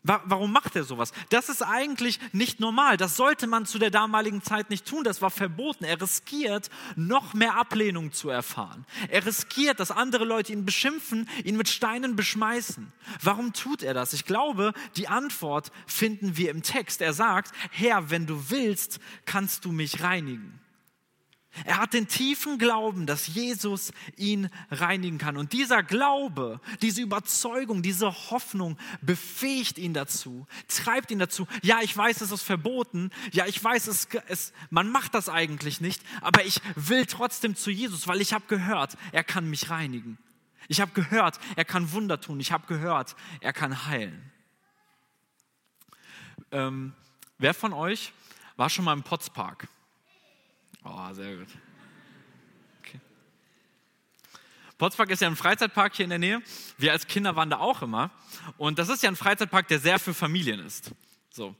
Warum 0.04 0.52
macht 0.52 0.74
er 0.74 0.84
sowas? 0.84 1.12
Das 1.28 1.48
ist 1.50 1.60
eigentlich 1.60 2.18
nicht 2.32 2.60
normal. 2.60 2.96
Das 2.96 3.16
sollte 3.16 3.46
man 3.46 3.66
zu 3.66 3.78
der 3.78 3.90
damaligen 3.90 4.42
Zeit 4.42 4.70
nicht 4.70 4.86
tun. 4.86 5.04
Das 5.04 5.20
war 5.20 5.30
verboten. 5.30 5.84
Er 5.84 6.00
riskiert, 6.00 6.70
noch 6.96 7.34
mehr 7.34 7.56
Ablehnung 7.56 8.12
zu 8.12 8.30
erfahren. 8.30 8.86
Er 9.08 9.26
riskiert, 9.26 9.80
dass 9.80 9.90
andere 9.90 10.24
Leute 10.24 10.52
ihn 10.52 10.64
beschimpfen, 10.64 11.28
ihn 11.44 11.56
mit 11.56 11.68
Steinen 11.68 12.16
beschmeißen. 12.16 12.90
Warum 13.22 13.52
tut 13.52 13.82
er 13.82 13.92
das? 13.92 14.14
Ich 14.14 14.24
glaube, 14.24 14.72
die 14.96 15.08
Antwort 15.08 15.72
finden 15.86 16.38
wir 16.38 16.52
im 16.52 16.62
Text. 16.62 17.02
Er 17.02 17.12
sagt, 17.12 17.52
Herr, 17.70 18.08
wenn 18.08 18.26
du 18.26 18.50
willst, 18.50 19.00
kannst 19.26 19.64
du 19.66 19.72
mich 19.72 20.02
reinigen. 20.02 20.58
Er 21.64 21.78
hat 21.78 21.92
den 21.92 22.06
tiefen 22.06 22.58
Glauben, 22.58 23.06
dass 23.06 23.26
Jesus 23.26 23.92
ihn 24.16 24.48
reinigen 24.70 25.18
kann. 25.18 25.36
Und 25.36 25.52
dieser 25.52 25.82
Glaube, 25.82 26.60
diese 26.82 27.02
Überzeugung, 27.02 27.82
diese 27.82 28.30
Hoffnung 28.30 28.78
befähigt 29.00 29.78
ihn 29.78 29.94
dazu, 29.94 30.46
treibt 30.68 31.10
ihn 31.10 31.18
dazu. 31.18 31.48
Ja, 31.62 31.80
ich 31.80 31.96
weiß, 31.96 32.20
es 32.20 32.30
ist 32.30 32.42
verboten. 32.42 33.10
Ja, 33.32 33.46
ich 33.46 33.62
weiß, 33.62 33.86
es, 33.88 34.08
es, 34.28 34.52
man 34.70 34.90
macht 34.90 35.14
das 35.14 35.28
eigentlich 35.28 35.80
nicht. 35.80 36.02
Aber 36.20 36.44
ich 36.44 36.60
will 36.76 37.06
trotzdem 37.06 37.56
zu 37.56 37.70
Jesus, 37.70 38.06
weil 38.06 38.20
ich 38.20 38.32
habe 38.32 38.44
gehört, 38.46 38.96
er 39.12 39.24
kann 39.24 39.48
mich 39.48 39.70
reinigen. 39.70 40.18
Ich 40.68 40.80
habe 40.80 40.92
gehört, 40.92 41.40
er 41.56 41.64
kann 41.64 41.92
Wunder 41.92 42.20
tun. 42.20 42.40
Ich 42.40 42.52
habe 42.52 42.66
gehört, 42.66 43.16
er 43.40 43.54
kann 43.54 43.86
heilen. 43.86 44.30
Ähm, 46.52 46.92
wer 47.38 47.54
von 47.54 47.72
euch 47.72 48.12
war 48.56 48.70
schon 48.70 48.84
mal 48.84 48.92
im 48.92 49.02
Potspark? 49.02 49.68
Oh, 50.84 51.12
sehr 51.12 51.36
gut. 51.36 51.48
Potsdam 54.78 55.08
ist 55.08 55.20
ja 55.20 55.26
ein 55.26 55.34
Freizeitpark 55.34 55.96
hier 55.96 56.04
in 56.04 56.10
der 56.10 56.20
Nähe. 56.20 56.40
Wir 56.78 56.92
als 56.92 57.08
Kinder 57.08 57.34
waren 57.34 57.50
da 57.50 57.58
auch 57.58 57.82
immer. 57.82 58.12
Und 58.56 58.78
das 58.78 58.88
ist 58.88 59.02
ja 59.02 59.10
ein 59.10 59.16
Freizeitpark, 59.16 59.66
der 59.66 59.80
sehr 59.80 59.98
für 59.98 60.14
Familien 60.14 60.60
ist. 60.60 60.92
So. 61.30 61.56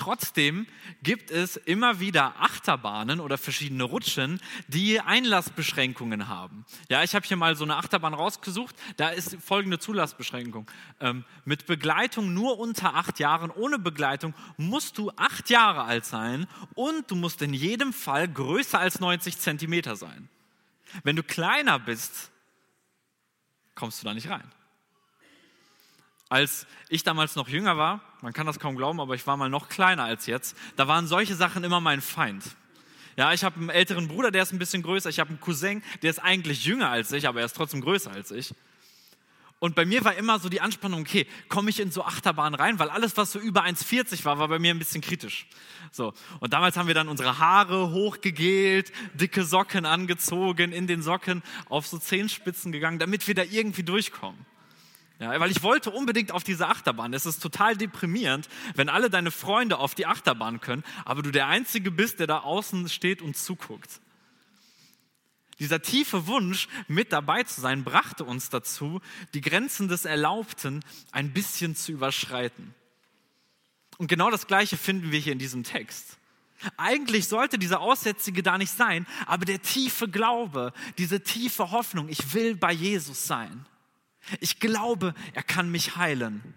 Trotzdem 0.00 0.66
gibt 1.02 1.30
es 1.30 1.56
immer 1.56 2.00
wieder 2.00 2.40
Achterbahnen 2.40 3.20
oder 3.20 3.36
verschiedene 3.36 3.84
Rutschen, 3.84 4.40
die 4.66 4.98
Einlassbeschränkungen 4.98 6.26
haben. 6.26 6.64
Ja, 6.88 7.02
ich 7.02 7.14
habe 7.14 7.26
hier 7.26 7.36
mal 7.36 7.54
so 7.54 7.64
eine 7.64 7.76
Achterbahn 7.76 8.14
rausgesucht. 8.14 8.74
Da 8.96 9.10
ist 9.10 9.36
folgende 9.44 9.78
Zulassbeschränkung. 9.78 10.70
Ähm, 11.00 11.26
mit 11.44 11.66
Begleitung 11.66 12.32
nur 12.32 12.58
unter 12.58 12.94
acht 12.94 13.18
Jahren, 13.18 13.50
ohne 13.50 13.78
Begleitung 13.78 14.32
musst 14.56 14.96
du 14.96 15.10
acht 15.16 15.50
Jahre 15.50 15.82
alt 15.84 16.06
sein 16.06 16.46
und 16.74 17.10
du 17.10 17.14
musst 17.14 17.42
in 17.42 17.52
jedem 17.52 17.92
Fall 17.92 18.26
größer 18.26 18.78
als 18.78 19.00
90 19.00 19.36
Zentimeter 19.36 19.96
sein. 19.96 20.30
Wenn 21.04 21.16
du 21.16 21.22
kleiner 21.22 21.78
bist, 21.78 22.30
kommst 23.74 24.00
du 24.00 24.06
da 24.06 24.14
nicht 24.14 24.30
rein. 24.30 24.50
Als 26.30 26.66
ich 26.88 27.02
damals 27.02 27.36
noch 27.36 27.48
jünger 27.48 27.76
war, 27.76 28.00
man 28.22 28.32
kann 28.32 28.46
das 28.46 28.58
kaum 28.58 28.76
glauben, 28.76 29.00
aber 29.00 29.14
ich 29.14 29.26
war 29.26 29.36
mal 29.36 29.48
noch 29.48 29.68
kleiner 29.68 30.04
als 30.04 30.26
jetzt, 30.26 30.56
da 30.76 30.88
waren 30.88 31.06
solche 31.06 31.34
Sachen 31.34 31.64
immer 31.64 31.80
mein 31.80 32.00
Feind. 32.00 32.44
Ja, 33.16 33.32
ich 33.32 33.44
habe 33.44 33.56
einen 33.56 33.70
älteren 33.70 34.08
Bruder, 34.08 34.30
der 34.30 34.42
ist 34.42 34.52
ein 34.52 34.58
bisschen 34.58 34.82
größer. 34.82 35.10
Ich 35.10 35.18
habe 35.20 35.30
einen 35.30 35.40
Cousin, 35.40 35.82
der 36.02 36.10
ist 36.10 36.20
eigentlich 36.20 36.64
jünger 36.64 36.88
als 36.88 37.12
ich, 37.12 37.28
aber 37.28 37.40
er 37.40 37.46
ist 37.46 37.56
trotzdem 37.56 37.80
größer 37.80 38.10
als 38.10 38.30
ich. 38.30 38.54
Und 39.58 39.74
bei 39.74 39.84
mir 39.84 40.02
war 40.06 40.14
immer 40.14 40.38
so 40.38 40.48
die 40.48 40.62
Anspannung, 40.62 41.02
okay, 41.02 41.26
komme 41.50 41.68
ich 41.68 41.80
in 41.80 41.90
so 41.90 42.02
Achterbahn 42.02 42.54
rein, 42.54 42.78
weil 42.78 42.88
alles, 42.88 43.18
was 43.18 43.32
so 43.32 43.38
über 43.38 43.62
1,40 43.64 44.24
war, 44.24 44.38
war 44.38 44.48
bei 44.48 44.58
mir 44.58 44.72
ein 44.72 44.78
bisschen 44.78 45.02
kritisch. 45.02 45.46
So. 45.92 46.14
Und 46.38 46.54
damals 46.54 46.78
haben 46.78 46.86
wir 46.86 46.94
dann 46.94 47.08
unsere 47.08 47.38
Haare 47.38 47.90
hochgegelt, 47.90 48.90
dicke 49.12 49.44
Socken 49.44 49.84
angezogen, 49.84 50.72
in 50.72 50.86
den 50.86 51.02
Socken 51.02 51.42
auf 51.68 51.86
so 51.86 51.98
Zehenspitzen 51.98 52.72
gegangen, 52.72 52.98
damit 52.98 53.28
wir 53.28 53.34
da 53.34 53.42
irgendwie 53.42 53.82
durchkommen. 53.82 54.46
Ja, 55.20 55.38
weil 55.38 55.50
ich 55.50 55.62
wollte 55.62 55.90
unbedingt 55.90 56.32
auf 56.32 56.44
diese 56.44 56.66
Achterbahn. 56.66 57.12
Es 57.12 57.26
ist 57.26 57.42
total 57.42 57.76
deprimierend, 57.76 58.48
wenn 58.74 58.88
alle 58.88 59.10
deine 59.10 59.30
Freunde 59.30 59.76
auf 59.76 59.94
die 59.94 60.06
Achterbahn 60.06 60.62
können, 60.62 60.82
aber 61.04 61.20
du 61.20 61.30
der 61.30 61.46
Einzige 61.46 61.90
bist, 61.90 62.20
der 62.20 62.26
da 62.26 62.38
außen 62.38 62.88
steht 62.88 63.20
und 63.20 63.36
zuguckt. 63.36 64.00
Dieser 65.58 65.82
tiefe 65.82 66.26
Wunsch, 66.26 66.68
mit 66.88 67.12
dabei 67.12 67.42
zu 67.42 67.60
sein, 67.60 67.84
brachte 67.84 68.24
uns 68.24 68.48
dazu, 68.48 69.02
die 69.34 69.42
Grenzen 69.42 69.88
des 69.88 70.06
Erlaubten 70.06 70.82
ein 71.12 71.34
bisschen 71.34 71.76
zu 71.76 71.92
überschreiten. 71.92 72.74
Und 73.98 74.06
genau 74.06 74.30
das 74.30 74.46
Gleiche 74.46 74.78
finden 74.78 75.12
wir 75.12 75.20
hier 75.20 75.34
in 75.34 75.38
diesem 75.38 75.64
Text. 75.64 76.16
Eigentlich 76.78 77.28
sollte 77.28 77.58
dieser 77.58 77.80
Aussätzige 77.82 78.42
da 78.42 78.56
nicht 78.56 78.72
sein, 78.72 79.06
aber 79.26 79.44
der 79.44 79.60
tiefe 79.60 80.08
Glaube, 80.08 80.72
diese 80.96 81.22
tiefe 81.22 81.72
Hoffnung, 81.72 82.08
ich 82.08 82.32
will 82.32 82.56
bei 82.56 82.72
Jesus 82.72 83.26
sein 83.26 83.66
ich 84.40 84.60
glaube, 84.60 85.14
er 85.34 85.42
kann 85.42 85.70
mich 85.70 85.96
heilen, 85.96 86.54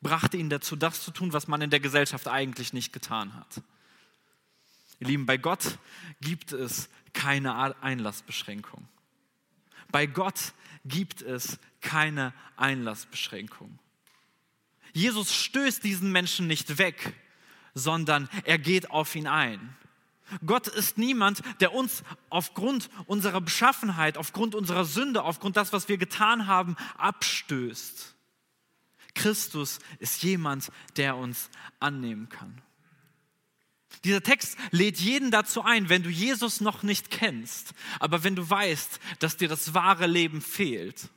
brachte 0.00 0.36
ihn 0.36 0.50
dazu, 0.50 0.76
das 0.76 1.02
zu 1.02 1.10
tun, 1.10 1.32
was 1.32 1.48
man 1.48 1.60
in 1.62 1.70
der 1.70 1.80
Gesellschaft 1.80 2.28
eigentlich 2.28 2.72
nicht 2.72 2.92
getan 2.92 3.34
hat. 3.34 3.62
Ihr 4.98 5.08
Lieben, 5.08 5.26
bei 5.26 5.36
Gott 5.36 5.78
gibt 6.20 6.52
es 6.52 6.88
keine 7.12 7.82
Einlassbeschränkung. 7.82 8.86
Bei 9.90 10.06
Gott 10.06 10.52
gibt 10.84 11.22
es 11.22 11.58
keine 11.80 12.32
Einlassbeschränkung. 12.56 13.78
Jesus 14.92 15.34
stößt 15.34 15.82
diesen 15.84 16.12
Menschen 16.12 16.46
nicht 16.46 16.78
weg, 16.78 17.14
sondern 17.74 18.28
er 18.44 18.58
geht 18.58 18.90
auf 18.90 19.14
ihn 19.14 19.26
ein. 19.26 19.76
Gott 20.44 20.68
ist 20.68 20.98
niemand, 20.98 21.42
der 21.60 21.74
uns 21.74 22.02
aufgrund 22.28 22.88
unserer 23.06 23.40
Beschaffenheit, 23.40 24.16
aufgrund 24.16 24.54
unserer 24.54 24.84
Sünde, 24.84 25.22
aufgrund 25.22 25.56
das, 25.56 25.72
was 25.72 25.88
wir 25.88 25.98
getan 25.98 26.46
haben, 26.46 26.76
abstößt. 26.96 28.14
Christus 29.14 29.80
ist 29.98 30.22
jemand, 30.22 30.70
der 30.96 31.16
uns 31.16 31.50
annehmen 31.80 32.28
kann. 32.28 32.62
Dieser 34.04 34.22
Text 34.22 34.56
lädt 34.70 34.98
jeden 34.98 35.30
dazu 35.30 35.62
ein, 35.62 35.88
wenn 35.88 36.02
du 36.02 36.08
Jesus 36.08 36.60
noch 36.60 36.82
nicht 36.82 37.10
kennst, 37.10 37.74
aber 37.98 38.24
wenn 38.24 38.36
du 38.36 38.48
weißt, 38.48 39.00
dass 39.18 39.36
dir 39.36 39.48
das 39.48 39.74
wahre 39.74 40.06
Leben 40.06 40.40
fehlt, 40.40 41.10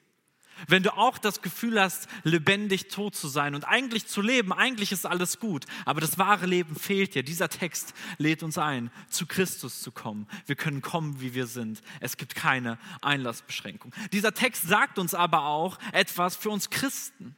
wenn 0.67 0.83
du 0.83 0.95
auch 0.95 1.17
das 1.17 1.41
Gefühl 1.41 1.79
hast, 1.79 2.07
lebendig 2.23 2.87
tot 2.89 3.15
zu 3.15 3.27
sein 3.27 3.55
und 3.55 3.65
eigentlich 3.65 4.07
zu 4.07 4.21
leben, 4.21 4.53
eigentlich 4.53 4.91
ist 4.91 5.05
alles 5.05 5.39
gut, 5.39 5.65
aber 5.85 6.01
das 6.01 6.17
wahre 6.17 6.45
Leben 6.45 6.75
fehlt 6.75 7.15
dir. 7.15 7.23
Dieser 7.23 7.49
Text 7.49 7.93
lädt 8.17 8.43
uns 8.43 8.57
ein, 8.57 8.91
zu 9.09 9.25
Christus 9.25 9.81
zu 9.81 9.91
kommen. 9.91 10.27
Wir 10.45 10.55
können 10.55 10.81
kommen, 10.81 11.21
wie 11.21 11.33
wir 11.33 11.47
sind. 11.47 11.81
Es 11.99 12.17
gibt 12.17 12.35
keine 12.35 12.77
Einlassbeschränkung. 13.01 13.93
Dieser 14.11 14.33
Text 14.33 14.67
sagt 14.67 14.99
uns 14.99 15.13
aber 15.13 15.45
auch 15.45 15.77
etwas 15.91 16.35
für 16.35 16.49
uns 16.49 16.69
Christen. 16.69 17.35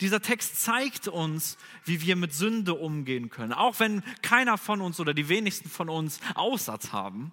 Dieser 0.00 0.22
Text 0.22 0.62
zeigt 0.62 1.08
uns, 1.08 1.58
wie 1.84 2.00
wir 2.02 2.14
mit 2.14 2.32
Sünde 2.32 2.74
umgehen 2.74 3.30
können. 3.30 3.52
Auch 3.52 3.80
wenn 3.80 4.02
keiner 4.22 4.56
von 4.56 4.80
uns 4.80 5.00
oder 5.00 5.12
die 5.12 5.28
wenigsten 5.28 5.68
von 5.68 5.88
uns 5.88 6.20
Aussatz 6.34 6.92
haben 6.92 7.32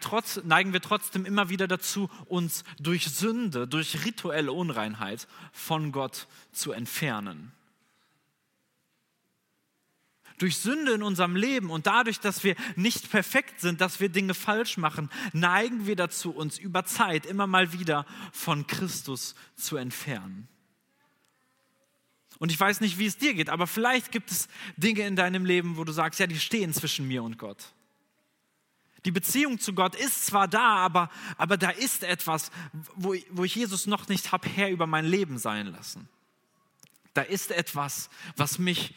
trotz, 0.00 0.40
neigen 0.44 0.72
wir 0.72 0.80
trotzdem 0.80 1.24
immer 1.24 1.48
wieder 1.48 1.68
dazu, 1.68 2.10
uns 2.26 2.64
durch 2.78 3.06
Sünde, 3.06 3.66
durch 3.66 4.04
rituelle 4.04 4.52
Unreinheit 4.52 5.28
von 5.52 5.92
Gott 5.92 6.26
zu 6.52 6.72
entfernen. 6.72 7.52
durch 10.38 10.56
Sünde 10.56 10.92
in 10.92 11.02
unserem 11.02 11.36
Leben 11.36 11.70
und 11.70 11.86
dadurch, 11.86 12.20
dass 12.20 12.44
wir 12.44 12.56
nicht 12.76 13.10
perfekt 13.10 13.60
sind, 13.60 13.80
dass 13.80 14.00
wir 14.00 14.08
Dinge 14.08 14.34
falsch 14.34 14.76
machen, 14.76 15.10
neigen 15.32 15.86
wir 15.86 15.96
dazu, 15.96 16.32
uns 16.32 16.58
über 16.58 16.84
Zeit 16.84 17.26
immer 17.26 17.46
mal 17.46 17.72
wieder 17.72 18.04
von 18.32 18.66
Christus 18.66 19.34
zu 19.56 19.76
entfernen. 19.76 20.48
Und 22.38 22.50
ich 22.50 22.58
weiß 22.58 22.80
nicht, 22.80 22.98
wie 22.98 23.06
es 23.06 23.16
dir 23.16 23.34
geht, 23.34 23.48
aber 23.48 23.66
vielleicht 23.66 24.10
gibt 24.10 24.30
es 24.30 24.48
Dinge 24.76 25.06
in 25.06 25.16
deinem 25.16 25.44
Leben, 25.44 25.76
wo 25.76 25.84
du 25.84 25.92
sagst, 25.92 26.18
ja, 26.18 26.26
die 26.26 26.40
stehen 26.40 26.74
zwischen 26.74 27.06
mir 27.06 27.22
und 27.22 27.38
Gott. 27.38 27.72
Die 29.04 29.10
Beziehung 29.10 29.58
zu 29.58 29.74
Gott 29.74 29.94
ist 29.94 30.26
zwar 30.26 30.48
da, 30.48 30.76
aber, 30.76 31.10
aber 31.36 31.56
da 31.56 31.70
ist 31.70 32.04
etwas, 32.04 32.50
wo, 32.94 33.14
wo 33.30 33.44
ich 33.44 33.54
Jesus 33.54 33.86
noch 33.86 34.08
nicht 34.08 34.32
habe 34.32 34.48
Herr 34.48 34.70
über 34.70 34.86
mein 34.86 35.04
Leben 35.04 35.38
sein 35.38 35.66
lassen. 35.66 36.08
Da 37.12 37.22
ist 37.22 37.50
etwas, 37.50 38.08
was 38.36 38.58
mich 38.58 38.94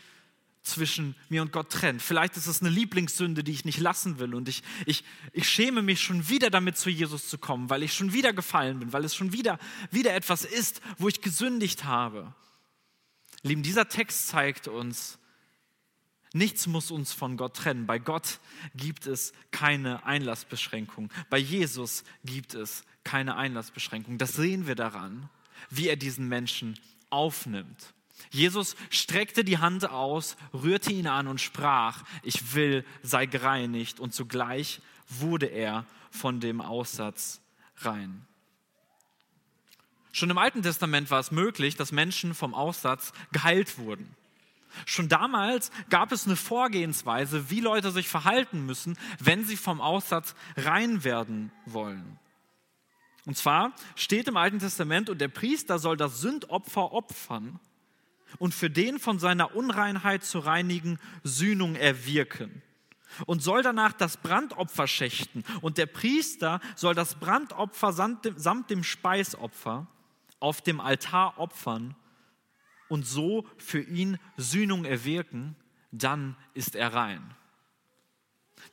zwischen 0.63 1.15
mir 1.29 1.41
und 1.41 1.51
Gott 1.51 1.71
trennt. 1.71 2.01
Vielleicht 2.01 2.37
ist 2.37 2.47
es 2.47 2.61
eine 2.61 2.69
Lieblingssünde, 2.69 3.43
die 3.43 3.51
ich 3.51 3.65
nicht 3.65 3.79
lassen 3.79 4.19
will. 4.19 4.35
Und 4.35 4.49
ich, 4.49 4.63
ich, 4.85 5.03
ich 5.33 5.47
schäme 5.49 5.81
mich 5.81 6.01
schon 6.01 6.27
wieder 6.29 6.49
damit, 6.49 6.77
zu 6.77 6.89
Jesus 6.89 7.29
zu 7.29 7.37
kommen, 7.37 7.69
weil 7.69 7.83
ich 7.83 7.93
schon 7.93 8.13
wieder 8.13 8.33
gefallen 8.33 8.79
bin, 8.79 8.93
weil 8.93 9.05
es 9.05 9.15
schon 9.15 9.33
wieder, 9.33 9.59
wieder 9.91 10.13
etwas 10.13 10.43
ist, 10.43 10.81
wo 10.97 11.07
ich 11.07 11.21
gesündigt 11.21 11.85
habe. 11.85 12.33
Lieben, 13.43 13.63
dieser 13.63 13.87
Text 13.87 14.27
zeigt 14.27 14.67
uns, 14.67 15.19
nichts 16.37 16.67
muss 16.67 16.91
uns 16.91 17.13
von 17.13 17.37
Gott 17.37 17.55
trennen. 17.55 17.85
Bei 17.85 17.99
Gott 17.99 18.39
gibt 18.75 19.07
es 19.07 19.33
keine 19.51 20.05
Einlassbeschränkung. 20.05 21.09
Bei 21.29 21.37
Jesus 21.37 22.03
gibt 22.23 22.53
es 22.53 22.83
keine 23.03 23.35
Einlassbeschränkung. 23.35 24.17
Das 24.17 24.33
sehen 24.33 24.67
wir 24.67 24.75
daran, 24.75 25.29
wie 25.69 25.87
er 25.87 25.95
diesen 25.95 26.27
Menschen 26.27 26.79
aufnimmt. 27.09 27.93
Jesus 28.31 28.75
streckte 28.89 29.43
die 29.43 29.59
Hand 29.59 29.89
aus, 29.89 30.37
rührte 30.53 30.91
ihn 30.91 31.07
an 31.07 31.27
und 31.27 31.39
sprach, 31.39 32.03
ich 32.23 32.53
will, 32.53 32.83
sei 33.03 33.25
gereinigt. 33.25 33.99
Und 33.99 34.13
zugleich 34.13 34.81
wurde 35.07 35.45
er 35.45 35.85
von 36.11 36.39
dem 36.39 36.61
Aussatz 36.61 37.41
rein. 37.77 38.25
Schon 40.11 40.29
im 40.31 40.37
Alten 40.37 40.63
Testament 40.63 41.11
war 41.11 41.19
es 41.19 41.31
möglich, 41.31 41.75
dass 41.75 41.91
Menschen 41.91 42.33
vom 42.33 42.53
Aussatz 42.53 43.13
geheilt 43.31 43.77
wurden. 43.77 44.15
Schon 44.85 45.09
damals 45.09 45.71
gab 45.89 46.11
es 46.11 46.25
eine 46.25 46.35
Vorgehensweise, 46.35 47.49
wie 47.49 47.61
Leute 47.61 47.91
sich 47.91 48.07
verhalten 48.07 48.65
müssen, 48.65 48.97
wenn 49.19 49.43
sie 49.43 49.57
vom 49.57 49.81
Aussatz 49.81 50.35
rein 50.55 51.03
werden 51.03 51.51
wollen. 51.65 52.19
Und 53.25 53.37
zwar 53.37 53.73
steht 53.95 54.27
im 54.27 54.37
Alten 54.37 54.59
Testament, 54.59 55.09
und 55.09 55.19
der 55.19 55.27
Priester 55.27 55.79
soll 55.79 55.97
das 55.97 56.21
Sündopfer 56.21 56.93
opfern 56.93 57.59
und 58.39 58.53
für 58.53 58.69
den 58.69 58.99
von 58.99 59.19
seiner 59.19 59.55
Unreinheit 59.55 60.23
zu 60.23 60.39
reinigen 60.39 60.99
Sühnung 61.23 61.75
erwirken 61.75 62.61
und 63.25 63.41
soll 63.41 63.63
danach 63.63 63.93
das 63.93 64.17
Brandopfer 64.17 64.87
schächten. 64.87 65.43
Und 65.61 65.77
der 65.77 65.87
Priester 65.87 66.59
soll 66.75 66.93
das 66.93 67.15
Brandopfer 67.15 67.93
samt 67.93 68.69
dem 68.69 68.83
Speisopfer 68.83 69.87
auf 70.39 70.61
dem 70.61 70.79
Altar 70.79 71.39
opfern 71.39 71.95
und 72.89 73.05
so 73.05 73.45
für 73.57 73.81
ihn 73.81 74.17
Sühnung 74.37 74.85
erwirken, 74.85 75.55
dann 75.91 76.35
ist 76.53 76.75
er 76.75 76.93
rein. 76.93 77.35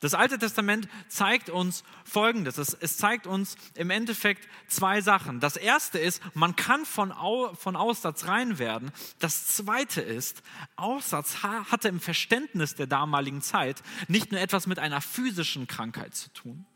Das 0.00 0.14
Alte 0.14 0.38
Testament 0.38 0.88
zeigt 1.08 1.50
uns 1.50 1.84
Folgendes. 2.04 2.58
Es, 2.58 2.74
es, 2.74 2.96
zeigt 2.96 3.26
uns 3.26 3.56
im 3.74 3.90
Endeffekt 3.90 4.48
zwei 4.66 5.00
Sachen. 5.00 5.40
Das 5.40 5.56
erste 5.56 5.98
ist, 5.98 6.22
man 6.34 6.56
kann 6.56 6.84
von, 6.84 7.12
Au, 7.12 7.54
von 7.54 7.76
Aussatz 7.76 8.26
rein 8.26 8.58
werden. 8.58 8.90
Das 9.18 9.46
zweite 9.46 10.00
ist, 10.00 10.42
Aussatz 10.76 11.42
hatte 11.42 11.88
im 11.88 12.00
Verständnis 12.00 12.74
der 12.74 12.86
damaligen 12.86 13.42
Zeit 13.42 13.82
nicht 14.08 14.32
nur 14.32 14.40
etwas 14.40 14.66
mit 14.66 14.78
einer 14.78 15.00
physischen 15.00 15.66
Krankheit 15.66 16.14
zu 16.14 16.30
tun, 16.32 16.66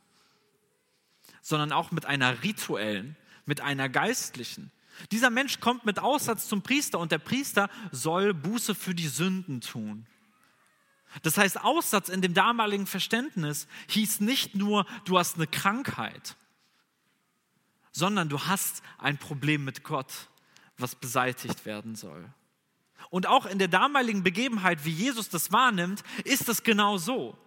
sondern 1.43 1.73
auch 1.73 1.91
mit 1.91 2.07
einer 2.07 2.43
rituellen, 2.43 3.17
mit 3.47 3.61
einer 3.61 3.89
geistlichen. 3.89 4.71
Dieser 5.13 5.31
Mensch 5.31 5.61
kommt 5.61 5.87
mit 5.87 5.99
Aussatz 5.99 6.49
zum 6.49 6.63
Priester 6.63 6.99
und 6.99 7.13
der 7.13 7.19
Priester 7.19 7.71
soll 7.93 8.35
Buße 8.35 8.75
für 8.75 8.95
die 8.95 9.09
Sünden 9.09 9.61
tun. 9.61 10.07
Das 11.23 11.39
heißt, 11.39 11.61
Aussatz 11.63 12.09
in 12.09 12.21
dem 12.21 12.35
damaligen 12.35 12.87
Verständnis 12.87 13.67
hieß 13.89 14.21
nicht 14.21 14.55
nur, 14.55 14.87
du 15.05 15.19
hast 15.19 15.37
eine 15.37 15.47
Krankheit, 15.47 16.37
sondern 17.93 18.29
du 18.29 18.41
hast 18.41 18.83
ein 18.99 19.19
Problem 19.19 19.65
mit 19.65 19.85
Gott, 19.85 20.13
was 20.77 20.95
beseitigt 20.95 21.65
werden 21.65 21.97
soll. 21.97 22.29
Und 23.11 23.27
auch 23.27 23.47
in 23.47 23.59
der 23.59 23.69
damaligen 23.69 24.23
Begebenheit, 24.23 24.85
wie 24.85 24.91
Jesus 24.91 25.29
das 25.29 25.51
wahrnimmt, 25.51 26.03
ist 26.25 26.49
es 26.49 26.63
genau 26.63 26.99
so. 26.99 27.39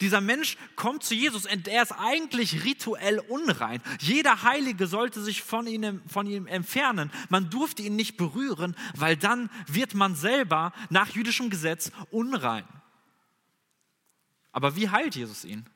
Dieser 0.00 0.20
Mensch 0.20 0.56
kommt 0.76 1.02
zu 1.02 1.14
Jesus 1.14 1.46
und 1.46 1.68
er 1.68 1.82
ist 1.82 1.92
eigentlich 1.92 2.64
rituell 2.64 3.18
unrein. 3.18 3.82
Jeder 3.98 4.42
Heilige 4.42 4.86
sollte 4.86 5.20
sich 5.22 5.42
von 5.42 5.66
ihm, 5.66 6.02
von 6.06 6.26
ihm 6.26 6.46
entfernen. 6.46 7.10
Man 7.28 7.50
durfte 7.50 7.82
ihn 7.82 7.96
nicht 7.96 8.16
berühren, 8.16 8.76
weil 8.94 9.16
dann 9.16 9.50
wird 9.66 9.94
man 9.94 10.14
selber 10.14 10.72
nach 10.90 11.10
jüdischem 11.10 11.50
Gesetz 11.50 11.90
unrein. 12.10 12.66
Aber 14.52 14.76
wie 14.76 14.88
heilt 14.88 15.16
Jesus 15.16 15.44
ihn? 15.44 15.68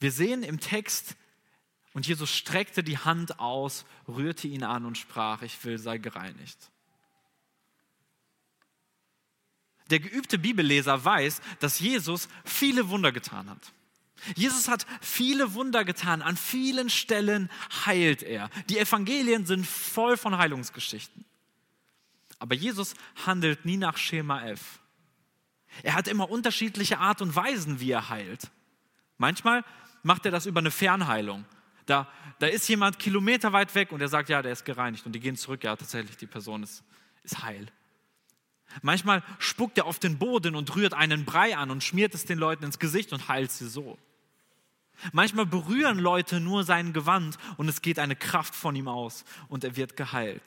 Wir 0.00 0.12
sehen 0.12 0.42
im 0.42 0.60
Text, 0.60 1.16
und 1.94 2.06
Jesus 2.08 2.30
streckte 2.30 2.82
die 2.82 2.98
Hand 2.98 3.38
aus, 3.38 3.84
rührte 4.08 4.48
ihn 4.48 4.64
an 4.64 4.84
und 4.84 4.98
sprach, 4.98 5.42
ich 5.42 5.64
will, 5.64 5.78
sei 5.78 5.98
gereinigt. 5.98 6.72
Der 9.90 10.00
geübte 10.00 10.38
Bibelleser 10.38 11.04
weiß, 11.04 11.40
dass 11.60 11.78
Jesus 11.78 12.28
viele 12.44 12.88
Wunder 12.88 13.12
getan 13.12 13.50
hat. 13.50 13.72
Jesus 14.34 14.68
hat 14.68 14.86
viele 15.00 15.54
Wunder 15.54 15.84
getan, 15.84 16.22
an 16.22 16.36
vielen 16.36 16.88
Stellen 16.88 17.50
heilt 17.84 18.22
er. 18.22 18.48
Die 18.70 18.78
Evangelien 18.78 19.44
sind 19.44 19.66
voll 19.66 20.16
von 20.16 20.38
Heilungsgeschichten. 20.38 21.24
Aber 22.38 22.54
Jesus 22.54 22.94
handelt 23.26 23.64
nie 23.64 23.76
nach 23.76 23.96
Schema 23.96 24.46
F. 24.46 24.80
Er 25.82 25.94
hat 25.94 26.08
immer 26.08 26.30
unterschiedliche 26.30 26.98
Art 26.98 27.20
und 27.20 27.34
Weisen, 27.36 27.80
wie 27.80 27.90
er 27.90 28.08
heilt. 28.08 28.50
Manchmal 29.18 29.64
macht 30.02 30.24
er 30.24 30.32
das 30.32 30.46
über 30.46 30.60
eine 30.60 30.70
Fernheilung. 30.70 31.44
Da, 31.86 32.08
da 32.38 32.46
ist 32.46 32.68
jemand 32.68 32.98
kilometerweit 32.98 33.74
weg 33.74 33.92
und 33.92 34.00
er 34.00 34.08
sagt, 34.08 34.28
ja, 34.28 34.40
der 34.40 34.52
ist 34.52 34.64
gereinigt. 34.64 35.04
Und 35.04 35.12
die 35.12 35.20
gehen 35.20 35.36
zurück, 35.36 35.64
ja, 35.64 35.76
tatsächlich, 35.76 36.16
die 36.16 36.26
Person 36.26 36.62
ist, 36.62 36.82
ist 37.24 37.42
heil. 37.42 37.66
Manchmal 38.82 39.22
spuckt 39.38 39.78
er 39.78 39.86
auf 39.86 39.98
den 39.98 40.18
Boden 40.18 40.56
und 40.56 40.74
rührt 40.74 40.94
einen 40.94 41.24
Brei 41.24 41.56
an 41.56 41.70
und 41.70 41.84
schmiert 41.84 42.14
es 42.14 42.24
den 42.24 42.38
Leuten 42.38 42.64
ins 42.64 42.78
Gesicht 42.78 43.12
und 43.12 43.28
heilt 43.28 43.52
sie 43.52 43.68
so. 43.68 43.98
Manchmal 45.12 45.46
berühren 45.46 45.98
Leute 45.98 46.40
nur 46.40 46.64
sein 46.64 46.92
Gewand 46.92 47.36
und 47.56 47.68
es 47.68 47.82
geht 47.82 47.98
eine 47.98 48.16
Kraft 48.16 48.54
von 48.54 48.74
ihm 48.76 48.88
aus 48.88 49.24
und 49.48 49.64
er 49.64 49.76
wird 49.76 49.96
geheilt. 49.96 50.42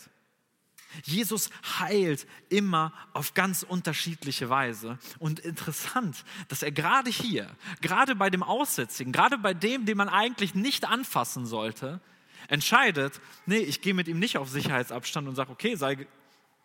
Jesus 1.04 1.50
heilt 1.80 2.26
immer 2.50 2.94
auf 3.14 3.34
ganz 3.34 3.64
unterschiedliche 3.64 4.50
Weise. 4.50 4.98
Und 5.20 5.40
interessant, 5.40 6.24
dass 6.48 6.64
er 6.64 6.72
gerade 6.72 7.10
hier, 7.10 7.50
gerade 7.82 8.16
bei 8.16 8.30
dem 8.30 8.42
Aussätzigen, 8.42 9.12
gerade 9.12 9.38
bei 9.38 9.54
dem, 9.54 9.86
den 9.86 9.98
man 9.98 10.10
eigentlich 10.10 10.56
nicht 10.56 10.86
anfassen 10.86 11.46
sollte, 11.46 12.00
entscheidet, 12.48 13.20
nee, 13.46 13.58
ich 13.58 13.82
gehe 13.82 13.94
mit 13.94 14.08
ihm 14.08 14.20
nicht 14.20 14.38
auf 14.38 14.50
Sicherheitsabstand 14.50 15.28
und 15.28 15.36
sage, 15.36 15.52
okay, 15.52 15.76
sei, 15.76 16.08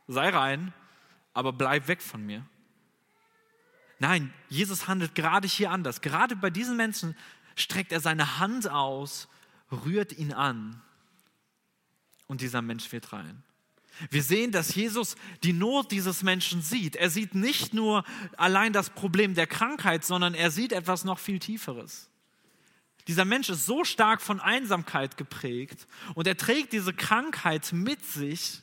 sei 0.06 0.28
rein, 0.28 0.72
aber 1.34 1.52
bleib 1.52 1.88
weg 1.88 2.02
von 2.02 2.24
mir. 2.24 2.46
Nein, 3.98 4.32
Jesus 4.48 4.88
handelt 4.88 5.14
gerade 5.14 5.46
hier 5.46 5.70
anders. 5.70 6.00
Gerade 6.00 6.34
bei 6.34 6.50
diesen 6.50 6.76
Menschen 6.76 7.16
streckt 7.54 7.92
er 7.92 8.00
seine 8.00 8.38
Hand 8.38 8.68
aus, 8.68 9.28
rührt 9.70 10.12
ihn 10.12 10.32
an 10.32 10.80
und 12.26 12.40
dieser 12.40 12.62
Mensch 12.62 12.90
wird 12.92 13.12
rein. 13.12 13.42
Wir 14.10 14.22
sehen, 14.22 14.52
dass 14.52 14.74
Jesus 14.74 15.16
die 15.44 15.52
Not 15.52 15.92
dieses 15.92 16.22
Menschen 16.22 16.62
sieht. 16.62 16.96
Er 16.96 17.10
sieht 17.10 17.34
nicht 17.34 17.74
nur 17.74 18.04
allein 18.36 18.72
das 18.72 18.90
Problem 18.90 19.34
der 19.34 19.46
Krankheit, 19.46 20.04
sondern 20.04 20.34
er 20.34 20.50
sieht 20.50 20.72
etwas 20.72 21.04
noch 21.04 21.18
viel 21.18 21.38
Tieferes. 21.38 22.10
Dieser 23.06 23.24
Mensch 23.24 23.48
ist 23.48 23.66
so 23.66 23.84
stark 23.84 24.20
von 24.20 24.40
Einsamkeit 24.40 25.16
geprägt 25.16 25.86
und 26.14 26.26
er 26.26 26.36
trägt 26.36 26.72
diese 26.72 26.94
Krankheit 26.94 27.72
mit 27.72 28.04
sich 28.04 28.62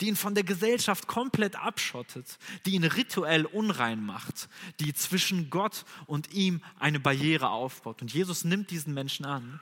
die 0.00 0.08
ihn 0.08 0.16
von 0.16 0.34
der 0.34 0.44
Gesellschaft 0.44 1.06
komplett 1.06 1.56
abschottet, 1.56 2.38
die 2.66 2.72
ihn 2.72 2.84
rituell 2.84 3.46
unrein 3.46 4.04
macht, 4.04 4.48
die 4.78 4.92
zwischen 4.94 5.50
Gott 5.50 5.84
und 6.06 6.32
ihm 6.32 6.62
eine 6.78 7.00
Barriere 7.00 7.50
aufbaut. 7.50 8.02
Und 8.02 8.12
Jesus 8.12 8.44
nimmt 8.44 8.70
diesen 8.70 8.94
Menschen 8.94 9.24
an 9.24 9.60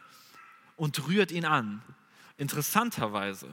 und 0.76 1.06
rührt 1.06 1.30
ihn 1.30 1.44
an. 1.44 1.82
Interessanterweise 2.36 3.48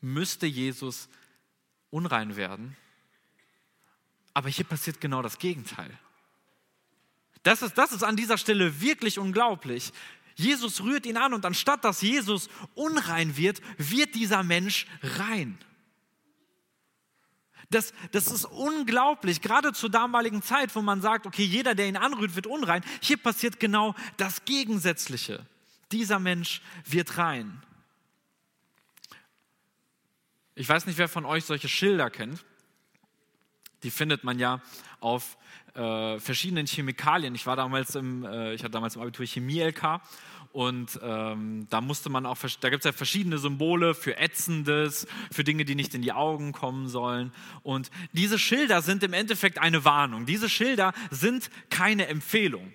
müsste 0.00 0.46
Jesus 0.46 1.08
unrein 1.90 2.36
werden, 2.36 2.76
aber 4.34 4.48
hier 4.48 4.64
passiert 4.64 5.00
genau 5.00 5.22
das 5.22 5.38
Gegenteil. 5.38 5.96
Das 7.44 7.62
ist, 7.62 7.78
das 7.78 7.92
ist 7.92 8.02
an 8.02 8.16
dieser 8.16 8.38
Stelle 8.38 8.80
wirklich 8.80 9.18
unglaublich. 9.18 9.92
Jesus 10.34 10.82
rührt 10.82 11.06
ihn 11.06 11.16
an 11.16 11.32
und 11.32 11.44
anstatt 11.44 11.84
dass 11.84 12.00
Jesus 12.00 12.48
unrein 12.74 13.36
wird, 13.36 13.60
wird 13.78 14.14
dieser 14.14 14.42
Mensch 14.42 14.86
rein. 15.02 15.58
Das, 17.70 17.92
das 18.12 18.28
ist 18.28 18.44
unglaublich, 18.44 19.40
gerade 19.40 19.72
zur 19.72 19.90
damaligen 19.90 20.42
Zeit, 20.42 20.74
wo 20.76 20.82
man 20.82 21.00
sagt, 21.00 21.26
okay, 21.26 21.44
jeder, 21.44 21.74
der 21.74 21.88
ihn 21.88 21.96
anrührt, 21.96 22.36
wird 22.36 22.46
unrein. 22.46 22.84
Hier 23.00 23.16
passiert 23.16 23.58
genau 23.58 23.94
das 24.16 24.44
Gegensätzliche. 24.44 25.44
Dieser 25.90 26.18
Mensch 26.18 26.60
wird 26.84 27.18
rein. 27.18 27.62
Ich 30.54 30.68
weiß 30.68 30.86
nicht, 30.86 30.98
wer 30.98 31.08
von 31.08 31.24
euch 31.24 31.44
solche 31.44 31.68
Schilder 31.68 32.10
kennt. 32.10 32.44
Die 33.82 33.90
findet 33.90 34.24
man 34.24 34.38
ja 34.38 34.62
auf 35.00 35.36
äh, 35.74 36.18
verschiedenen 36.20 36.66
Chemikalien. 36.66 37.34
Ich 37.34 37.46
war 37.46 37.56
damals 37.56 37.94
im, 37.94 38.24
äh, 38.24 38.54
ich 38.54 38.62
hatte 38.62 38.72
damals 38.72 38.96
im 38.96 39.02
Abitur 39.02 39.26
Chemie-LK 39.26 40.00
und 40.54 41.00
ähm, 41.02 41.66
da 41.68 41.80
musste 41.80 42.10
man 42.10 42.26
auch, 42.26 42.38
da 42.60 42.70
gibt 42.70 42.84
es 42.84 42.88
ja 42.88 42.92
verschiedene 42.92 43.38
Symbole 43.38 43.92
für 43.92 44.16
Ätzendes, 44.18 45.08
für 45.32 45.42
Dinge, 45.42 45.64
die 45.64 45.74
nicht 45.74 45.94
in 45.94 46.02
die 46.02 46.12
Augen 46.12 46.52
kommen 46.52 46.86
sollen. 46.86 47.32
Und 47.64 47.90
diese 48.12 48.38
Schilder 48.38 48.80
sind 48.80 49.02
im 49.02 49.14
Endeffekt 49.14 49.58
eine 49.58 49.84
Warnung. 49.84 50.26
Diese 50.26 50.48
Schilder 50.48 50.92
sind 51.10 51.50
keine 51.70 52.06
Empfehlung. 52.06 52.72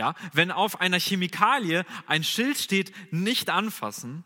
Ja, 0.00 0.14
wenn 0.32 0.50
auf 0.50 0.80
einer 0.80 0.98
Chemikalie 0.98 1.84
ein 2.08 2.24
Schild 2.24 2.58
steht, 2.58 2.92
nicht 3.12 3.50
anfassen, 3.50 4.24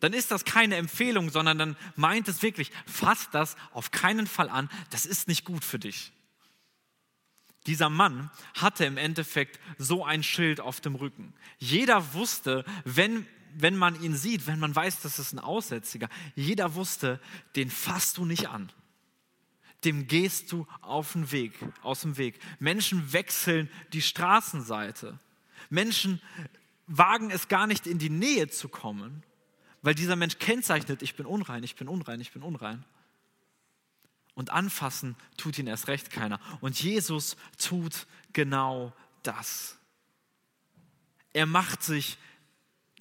dann 0.00 0.12
ist 0.12 0.30
das 0.30 0.44
keine 0.44 0.76
Empfehlung, 0.76 1.30
sondern 1.30 1.56
dann 1.56 1.76
meint 1.94 2.28
es 2.28 2.42
wirklich, 2.42 2.72
fass 2.84 3.30
das 3.30 3.56
auf 3.72 3.90
keinen 3.90 4.26
Fall 4.26 4.50
an, 4.50 4.68
das 4.90 5.06
ist 5.06 5.28
nicht 5.28 5.46
gut 5.46 5.64
für 5.64 5.78
dich. 5.78 6.12
Dieser 7.66 7.90
Mann 7.90 8.30
hatte 8.54 8.84
im 8.84 8.96
Endeffekt 8.96 9.60
so 9.78 10.04
ein 10.04 10.22
Schild 10.22 10.60
auf 10.60 10.80
dem 10.80 10.94
Rücken. 10.94 11.34
Jeder 11.58 12.14
wusste, 12.14 12.64
wenn, 12.84 13.26
wenn 13.54 13.76
man 13.76 14.00
ihn 14.02 14.14
sieht, 14.14 14.46
wenn 14.46 14.58
man 14.58 14.74
weiß, 14.74 15.02
das 15.02 15.18
ist 15.18 15.32
ein 15.32 15.38
Aussätziger, 15.38 16.08
jeder 16.34 16.74
wusste, 16.74 17.20
den 17.56 17.70
fasst 17.70 18.18
du 18.18 18.24
nicht 18.24 18.48
an. 18.48 18.70
Dem 19.84 20.06
gehst 20.06 20.52
du 20.52 20.66
auf 20.80 21.12
den 21.12 21.30
Weg, 21.32 21.52
aus 21.82 22.00
dem 22.00 22.16
Weg. 22.16 22.38
Menschen 22.58 23.12
wechseln 23.12 23.68
die 23.92 24.02
Straßenseite. 24.02 25.18
Menschen 25.68 26.20
wagen 26.86 27.30
es 27.30 27.48
gar 27.48 27.66
nicht 27.66 27.86
in 27.86 27.98
die 27.98 28.10
Nähe 28.10 28.48
zu 28.48 28.68
kommen, 28.68 29.22
weil 29.82 29.94
dieser 29.94 30.16
Mensch 30.16 30.38
kennzeichnet, 30.38 31.02
ich 31.02 31.16
bin 31.16 31.26
unrein, 31.26 31.62
ich 31.62 31.76
bin 31.76 31.88
unrein, 31.88 32.20
ich 32.20 32.32
bin 32.32 32.42
unrein. 32.42 32.84
Und 34.36 34.50
anfassen 34.50 35.16
tut 35.38 35.58
ihn 35.58 35.66
erst 35.66 35.88
recht 35.88 36.10
keiner. 36.10 36.38
Und 36.60 36.80
Jesus 36.80 37.36
tut 37.58 38.06
genau 38.34 38.92
das. 39.22 39.78
Er 41.32 41.46
macht 41.46 41.82
sich 41.82 42.18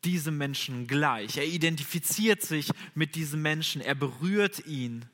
diesem 0.05 0.37
Menschen 0.37 0.87
gleich. 0.87 1.35
Er 1.35 1.45
identifiziert 1.45 2.41
sich 2.41 2.71
mit 2.93 3.15
diesem 3.15 3.41
Menschen. 3.41 3.81
Er 3.81 3.95
berührt 3.95 4.65
ihn 4.65 5.05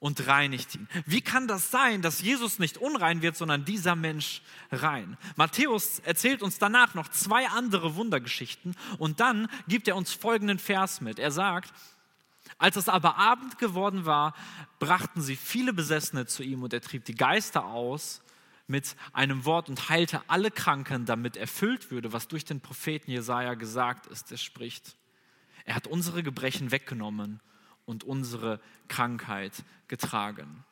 und 0.00 0.26
reinigt 0.26 0.74
ihn. 0.74 0.88
Wie 1.06 1.20
kann 1.20 1.46
das 1.46 1.70
sein, 1.70 2.02
dass 2.02 2.20
Jesus 2.20 2.58
nicht 2.58 2.76
unrein 2.78 3.22
wird, 3.22 3.36
sondern 3.36 3.64
dieser 3.64 3.94
Mensch 3.94 4.42
rein? 4.72 5.16
Matthäus 5.36 6.00
erzählt 6.00 6.42
uns 6.42 6.58
danach 6.58 6.94
noch 6.94 7.08
zwei 7.08 7.48
andere 7.48 7.94
Wundergeschichten 7.94 8.74
und 8.98 9.20
dann 9.20 9.48
gibt 9.68 9.86
er 9.86 9.96
uns 9.96 10.12
folgenden 10.12 10.58
Vers 10.58 11.00
mit. 11.00 11.18
Er 11.20 11.30
sagt, 11.30 11.72
als 12.64 12.76
es 12.76 12.88
aber 12.88 13.18
Abend 13.18 13.58
geworden 13.58 14.06
war, 14.06 14.32
brachten 14.78 15.20
sie 15.20 15.36
viele 15.36 15.74
Besessene 15.74 16.24
zu 16.24 16.42
ihm 16.42 16.62
und 16.62 16.72
er 16.72 16.80
trieb 16.80 17.04
die 17.04 17.14
Geister 17.14 17.66
aus 17.66 18.22
mit 18.66 18.96
einem 19.12 19.44
Wort 19.44 19.68
und 19.68 19.90
heilte 19.90 20.22
alle 20.28 20.50
Kranken, 20.50 21.04
damit 21.04 21.36
erfüllt 21.36 21.90
würde, 21.90 22.14
was 22.14 22.26
durch 22.26 22.46
den 22.46 22.62
Propheten 22.62 23.10
Jesaja 23.10 23.52
gesagt 23.52 24.06
ist. 24.06 24.32
Er 24.32 24.38
spricht: 24.38 24.96
Er 25.66 25.74
hat 25.74 25.86
unsere 25.86 26.22
Gebrechen 26.22 26.70
weggenommen 26.70 27.40
und 27.84 28.02
unsere 28.02 28.60
Krankheit 28.88 29.52
getragen. 29.86 30.64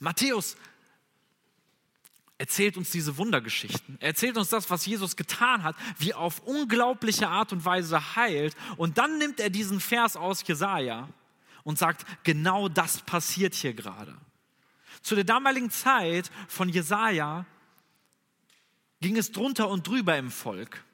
Matthäus 0.00 0.58
erzählt 2.38 2.76
uns 2.76 2.90
diese 2.90 3.16
Wundergeschichten. 3.16 3.96
Er 4.00 4.08
erzählt 4.08 4.36
uns 4.36 4.50
das, 4.50 4.70
was 4.70 4.84
Jesus 4.86 5.16
getan 5.16 5.62
hat, 5.62 5.76
wie 5.98 6.10
er 6.10 6.18
auf 6.18 6.40
unglaubliche 6.40 7.28
Art 7.28 7.52
und 7.52 7.64
Weise 7.64 8.16
heilt. 8.16 8.54
Und 8.76 8.98
dann 8.98 9.18
nimmt 9.18 9.40
er 9.40 9.50
diesen 9.50 9.80
Vers 9.80 10.16
aus 10.16 10.46
Jesaja 10.46 11.08
und 11.64 11.78
sagt, 11.78 12.04
genau 12.24 12.68
das 12.68 13.00
passiert 13.00 13.54
hier 13.54 13.74
gerade. 13.74 14.16
Zu 15.02 15.14
der 15.14 15.24
damaligen 15.24 15.70
Zeit 15.70 16.30
von 16.48 16.68
Jesaja 16.68 17.46
ging 19.00 19.16
es 19.16 19.32
drunter 19.32 19.68
und 19.68 19.86
drüber 19.86 20.16
im 20.16 20.30
Volk. 20.30 20.84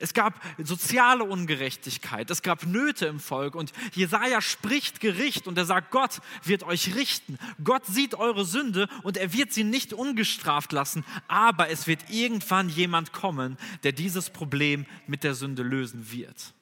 Es 0.00 0.14
gab 0.14 0.40
soziale 0.58 1.24
Ungerechtigkeit, 1.24 2.30
es 2.30 2.40
gab 2.40 2.64
Nöte 2.64 3.04
im 3.06 3.20
Volk 3.20 3.54
und 3.54 3.70
Jesaja 3.92 4.40
spricht 4.40 5.00
Gericht 5.00 5.46
und 5.46 5.58
er 5.58 5.66
sagt, 5.66 5.90
Gott 5.90 6.20
wird 6.42 6.62
euch 6.62 6.94
richten. 6.96 7.38
Gott 7.62 7.84
sieht 7.84 8.14
eure 8.14 8.46
Sünde 8.46 8.88
und 9.02 9.18
er 9.18 9.34
wird 9.34 9.52
sie 9.52 9.62
nicht 9.62 9.92
ungestraft 9.92 10.72
lassen, 10.72 11.04
aber 11.28 11.68
es 11.68 11.86
wird 11.86 12.08
irgendwann 12.08 12.70
jemand 12.70 13.12
kommen, 13.12 13.58
der 13.82 13.92
dieses 13.92 14.30
Problem 14.30 14.86
mit 15.06 15.22
der 15.22 15.34
Sünde 15.34 15.62
lösen 15.62 16.10
wird. 16.10 16.54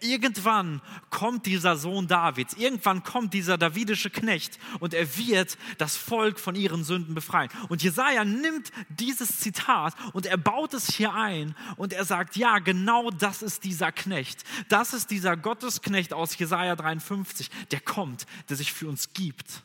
Irgendwann 0.00 0.80
kommt 1.10 1.46
dieser 1.46 1.76
Sohn 1.76 2.06
Davids, 2.06 2.54
irgendwann 2.54 3.02
kommt 3.02 3.34
dieser 3.34 3.58
davidische 3.58 4.10
Knecht 4.10 4.58
und 4.80 4.94
er 4.94 5.16
wird 5.16 5.56
das 5.78 5.96
Volk 5.96 6.40
von 6.40 6.54
ihren 6.54 6.84
Sünden 6.84 7.14
befreien. 7.14 7.50
Und 7.68 7.82
Jesaja 7.82 8.24
nimmt 8.24 8.72
dieses 8.88 9.38
Zitat 9.38 9.94
und 10.12 10.26
er 10.26 10.36
baut 10.36 10.74
es 10.74 10.94
hier 10.94 11.14
ein 11.14 11.54
und 11.76 11.92
er 11.92 12.04
sagt: 12.04 12.36
Ja, 12.36 12.58
genau 12.58 13.10
das 13.10 13.42
ist 13.42 13.64
dieser 13.64 13.92
Knecht. 13.92 14.44
Das 14.68 14.92
ist 14.92 15.10
dieser 15.10 15.36
Gottesknecht 15.36 16.12
aus 16.12 16.36
Jesaja 16.38 16.76
53, 16.76 17.50
der 17.70 17.80
kommt, 17.80 18.26
der 18.48 18.56
sich 18.56 18.72
für 18.72 18.88
uns 18.88 19.12
gibt, 19.12 19.62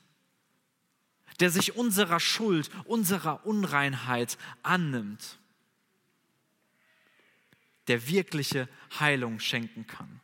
der 1.40 1.50
sich 1.50 1.76
unserer 1.76 2.20
Schuld, 2.20 2.70
unserer 2.86 3.46
Unreinheit 3.46 4.38
annimmt 4.64 5.41
der 7.88 8.08
wirkliche 8.08 8.70
Heilung 9.00 9.40
schenken 9.40 9.88
kann. 9.88 10.22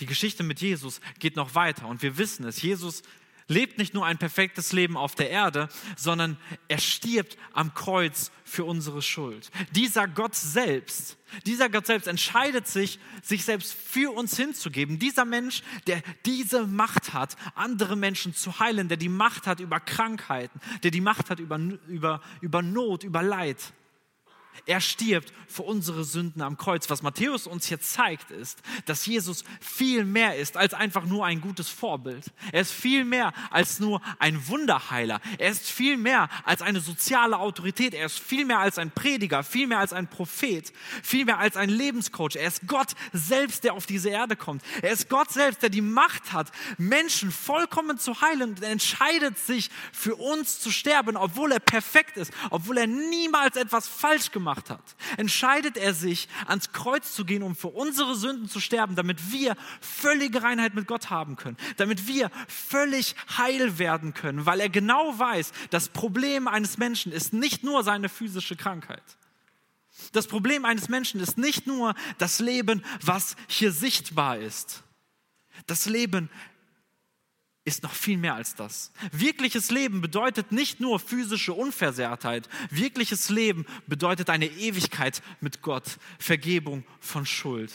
Die 0.00 0.06
Geschichte 0.06 0.42
mit 0.42 0.60
Jesus 0.60 1.00
geht 1.18 1.36
noch 1.36 1.54
weiter 1.54 1.86
und 1.86 2.02
wir 2.02 2.18
wissen 2.18 2.44
es. 2.46 2.62
Jesus 2.62 3.02
lebt 3.46 3.78
nicht 3.78 3.94
nur 3.94 4.06
ein 4.06 4.18
perfektes 4.18 4.72
Leben 4.72 4.96
auf 4.96 5.14
der 5.14 5.30
Erde, 5.30 5.68
sondern 5.96 6.38
er 6.68 6.78
stirbt 6.78 7.36
am 7.52 7.74
Kreuz 7.74 8.32
für 8.44 8.64
unsere 8.64 9.02
Schuld. 9.02 9.50
Dieser 9.72 10.08
Gott 10.08 10.34
selbst, 10.34 11.16
dieser 11.46 11.68
Gott 11.68 11.86
selbst 11.86 12.06
entscheidet 12.06 12.66
sich, 12.66 12.98
sich 13.22 13.44
selbst 13.44 13.74
für 13.74 14.12
uns 14.14 14.36
hinzugeben. 14.36 14.98
Dieser 14.98 15.24
Mensch, 15.24 15.62
der 15.86 16.02
diese 16.24 16.66
Macht 16.66 17.12
hat, 17.12 17.36
andere 17.54 17.96
Menschen 17.96 18.34
zu 18.34 18.58
heilen, 18.58 18.88
der 18.88 18.96
die 18.96 19.08
Macht 19.08 19.46
hat 19.46 19.60
über 19.60 19.78
Krankheiten, 19.78 20.60
der 20.82 20.90
die 20.90 21.02
Macht 21.02 21.30
hat 21.30 21.38
über, 21.38 21.58
über, 21.86 22.20
über 22.40 22.62
Not, 22.62 23.04
über 23.04 23.22
Leid 23.22 23.74
er 24.66 24.80
stirbt 24.80 25.32
für 25.48 25.62
unsere 25.62 26.04
Sünden 26.04 26.42
am 26.42 26.56
Kreuz. 26.56 26.88
Was 26.90 27.02
Matthäus 27.02 27.46
uns 27.46 27.66
hier 27.66 27.80
zeigt, 27.80 28.30
ist, 28.30 28.60
dass 28.86 29.06
Jesus 29.06 29.44
viel 29.60 30.04
mehr 30.04 30.36
ist 30.36 30.56
als 30.56 30.74
einfach 30.74 31.04
nur 31.04 31.24
ein 31.26 31.40
gutes 31.40 31.68
Vorbild. 31.68 32.32
Er 32.52 32.62
ist 32.62 32.72
viel 32.72 33.04
mehr 33.04 33.32
als 33.50 33.78
nur 33.80 34.00
ein 34.18 34.48
Wunderheiler. 34.48 35.20
Er 35.38 35.50
ist 35.50 35.70
viel 35.70 35.96
mehr 35.96 36.28
als 36.44 36.62
eine 36.62 36.80
soziale 36.80 37.38
Autorität. 37.38 37.94
Er 37.94 38.06
ist 38.06 38.18
viel 38.18 38.44
mehr 38.44 38.58
als 38.58 38.78
ein 38.78 38.90
Prediger, 38.90 39.42
viel 39.44 39.66
mehr 39.66 39.78
als 39.78 39.92
ein 39.92 40.08
Prophet, 40.08 40.72
viel 41.02 41.24
mehr 41.24 41.38
als 41.38 41.56
ein 41.56 41.68
Lebenscoach. 41.68 42.36
Er 42.36 42.48
ist 42.48 42.66
Gott 42.66 42.92
selbst, 43.12 43.64
der 43.64 43.74
auf 43.74 43.86
diese 43.86 44.10
Erde 44.10 44.36
kommt. 44.36 44.62
Er 44.82 44.92
ist 44.92 45.08
Gott 45.08 45.30
selbst, 45.30 45.62
der 45.62 45.70
die 45.70 45.82
Macht 45.82 46.32
hat, 46.32 46.50
Menschen 46.78 47.30
vollkommen 47.30 47.98
zu 47.98 48.20
heilen 48.20 48.50
und 48.50 48.62
entscheidet 48.62 49.38
sich 49.38 49.70
für 49.92 50.16
uns 50.16 50.60
zu 50.60 50.70
sterben, 50.70 51.16
obwohl 51.16 51.52
er 51.52 51.60
perfekt 51.60 52.16
ist, 52.16 52.32
obwohl 52.50 52.78
er 52.78 52.86
niemals 52.86 53.56
etwas 53.56 53.88
falsch 53.88 54.30
gemacht 54.30 54.43
gemacht 54.44 54.68
hat, 54.68 54.94
entscheidet 55.16 55.78
er 55.78 55.94
sich, 55.94 56.28
ans 56.46 56.72
Kreuz 56.72 57.14
zu 57.14 57.24
gehen, 57.24 57.42
um 57.42 57.56
für 57.56 57.68
unsere 57.68 58.14
Sünden 58.14 58.46
zu 58.46 58.60
sterben, 58.60 58.94
damit 58.94 59.32
wir 59.32 59.56
völlige 59.80 60.42
Reinheit 60.42 60.74
mit 60.74 60.86
Gott 60.86 61.08
haben 61.08 61.36
können, 61.36 61.56
damit 61.78 62.06
wir 62.06 62.30
völlig 62.46 63.16
heil 63.38 63.78
werden 63.78 64.12
können, 64.12 64.44
weil 64.44 64.60
er 64.60 64.68
genau 64.68 65.18
weiß, 65.18 65.52
das 65.70 65.88
Problem 65.88 66.46
eines 66.46 66.76
Menschen 66.76 67.10
ist 67.10 67.32
nicht 67.32 67.64
nur 67.64 67.82
seine 67.84 68.10
physische 68.10 68.54
Krankheit. 68.54 69.02
Das 70.12 70.26
Problem 70.26 70.66
eines 70.66 70.90
Menschen 70.90 71.20
ist 71.20 71.38
nicht 71.38 71.66
nur 71.66 71.94
das 72.18 72.40
Leben, 72.40 72.84
was 73.00 73.36
hier 73.48 73.72
sichtbar 73.72 74.36
ist. 74.38 74.82
Das 75.66 75.86
Leben 75.86 76.28
ist 77.64 77.82
noch 77.82 77.92
viel 77.94 78.18
mehr 78.18 78.34
als 78.34 78.54
das. 78.54 78.92
Wirkliches 79.10 79.70
Leben 79.70 80.00
bedeutet 80.00 80.52
nicht 80.52 80.80
nur 80.80 81.00
physische 81.00 81.54
Unversehrtheit. 81.54 82.48
Wirkliches 82.70 83.30
Leben 83.30 83.64
bedeutet 83.86 84.28
eine 84.28 84.46
Ewigkeit 84.46 85.22
mit 85.40 85.62
Gott, 85.62 85.98
Vergebung 86.18 86.84
von 87.00 87.24
Schuld. 87.24 87.72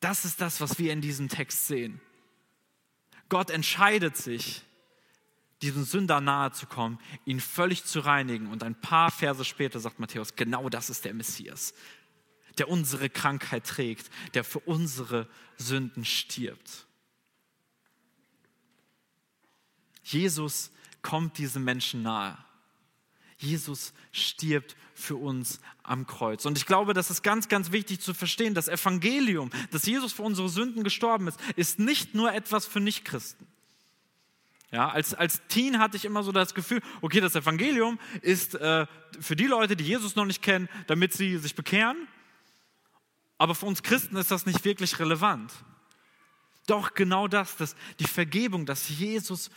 Das 0.00 0.24
ist 0.24 0.40
das, 0.40 0.60
was 0.60 0.78
wir 0.78 0.92
in 0.92 1.00
diesem 1.00 1.28
Text 1.28 1.66
sehen. 1.66 2.00
Gott 3.28 3.50
entscheidet 3.50 4.16
sich, 4.16 4.62
diesem 5.62 5.84
Sünder 5.84 6.20
nahe 6.20 6.52
zu 6.52 6.66
kommen, 6.66 7.00
ihn 7.24 7.40
völlig 7.40 7.84
zu 7.84 8.00
reinigen. 8.00 8.46
Und 8.48 8.62
ein 8.62 8.80
paar 8.80 9.10
Verse 9.10 9.44
später 9.44 9.80
sagt 9.80 9.98
Matthäus, 9.98 10.36
genau 10.36 10.68
das 10.68 10.90
ist 10.90 11.04
der 11.04 11.14
Messias. 11.14 11.74
der 12.58 12.68
unsere 12.68 13.10
Krankheit 13.10 13.66
trägt, 13.66 14.10
der 14.34 14.44
für 14.44 14.60
unsere 14.60 15.28
Sünden 15.56 16.04
stirbt. 16.04 16.85
Jesus 20.06 20.70
kommt 21.02 21.36
diesem 21.38 21.64
Menschen 21.64 22.02
nahe. 22.02 22.38
Jesus 23.38 23.92
stirbt 24.12 24.76
für 24.94 25.16
uns 25.16 25.60
am 25.82 26.06
Kreuz. 26.06 26.46
Und 26.46 26.56
ich 26.56 26.64
glaube, 26.64 26.94
das 26.94 27.10
ist 27.10 27.22
ganz, 27.22 27.48
ganz 27.48 27.72
wichtig 27.72 28.00
zu 28.00 28.14
verstehen. 28.14 28.54
Das 28.54 28.68
Evangelium, 28.68 29.50
dass 29.72 29.84
Jesus 29.84 30.12
für 30.12 30.22
unsere 30.22 30.48
Sünden 30.48 30.84
gestorben 30.84 31.26
ist, 31.26 31.40
ist 31.56 31.80
nicht 31.80 32.14
nur 32.14 32.32
etwas 32.32 32.66
für 32.66 32.80
Nichtchristen. 32.80 33.46
Ja, 34.70 34.88
als, 34.88 35.12
als 35.12 35.42
Teen 35.48 35.80
hatte 35.80 35.96
ich 35.96 36.04
immer 36.04 36.22
so 36.22 36.30
das 36.30 36.54
Gefühl, 36.54 36.82
okay, 37.00 37.20
das 37.20 37.34
Evangelium 37.34 37.98
ist 38.22 38.54
äh, 38.54 38.86
für 39.20 39.34
die 39.34 39.46
Leute, 39.46 39.76
die 39.76 39.84
Jesus 39.84 40.14
noch 40.14 40.24
nicht 40.24 40.40
kennen, 40.40 40.68
damit 40.86 41.12
sie 41.12 41.36
sich 41.38 41.56
bekehren. 41.56 42.08
Aber 43.38 43.56
für 43.56 43.66
uns 43.66 43.82
Christen 43.82 44.16
ist 44.16 44.30
das 44.30 44.46
nicht 44.46 44.64
wirklich 44.64 44.98
relevant. 45.00 45.52
Doch 46.66 46.94
genau 46.94 47.28
das, 47.28 47.56
dass 47.56 47.76
die 48.00 48.06
Vergebung, 48.06 48.66
dass 48.66 48.88
Jesus 48.88 49.50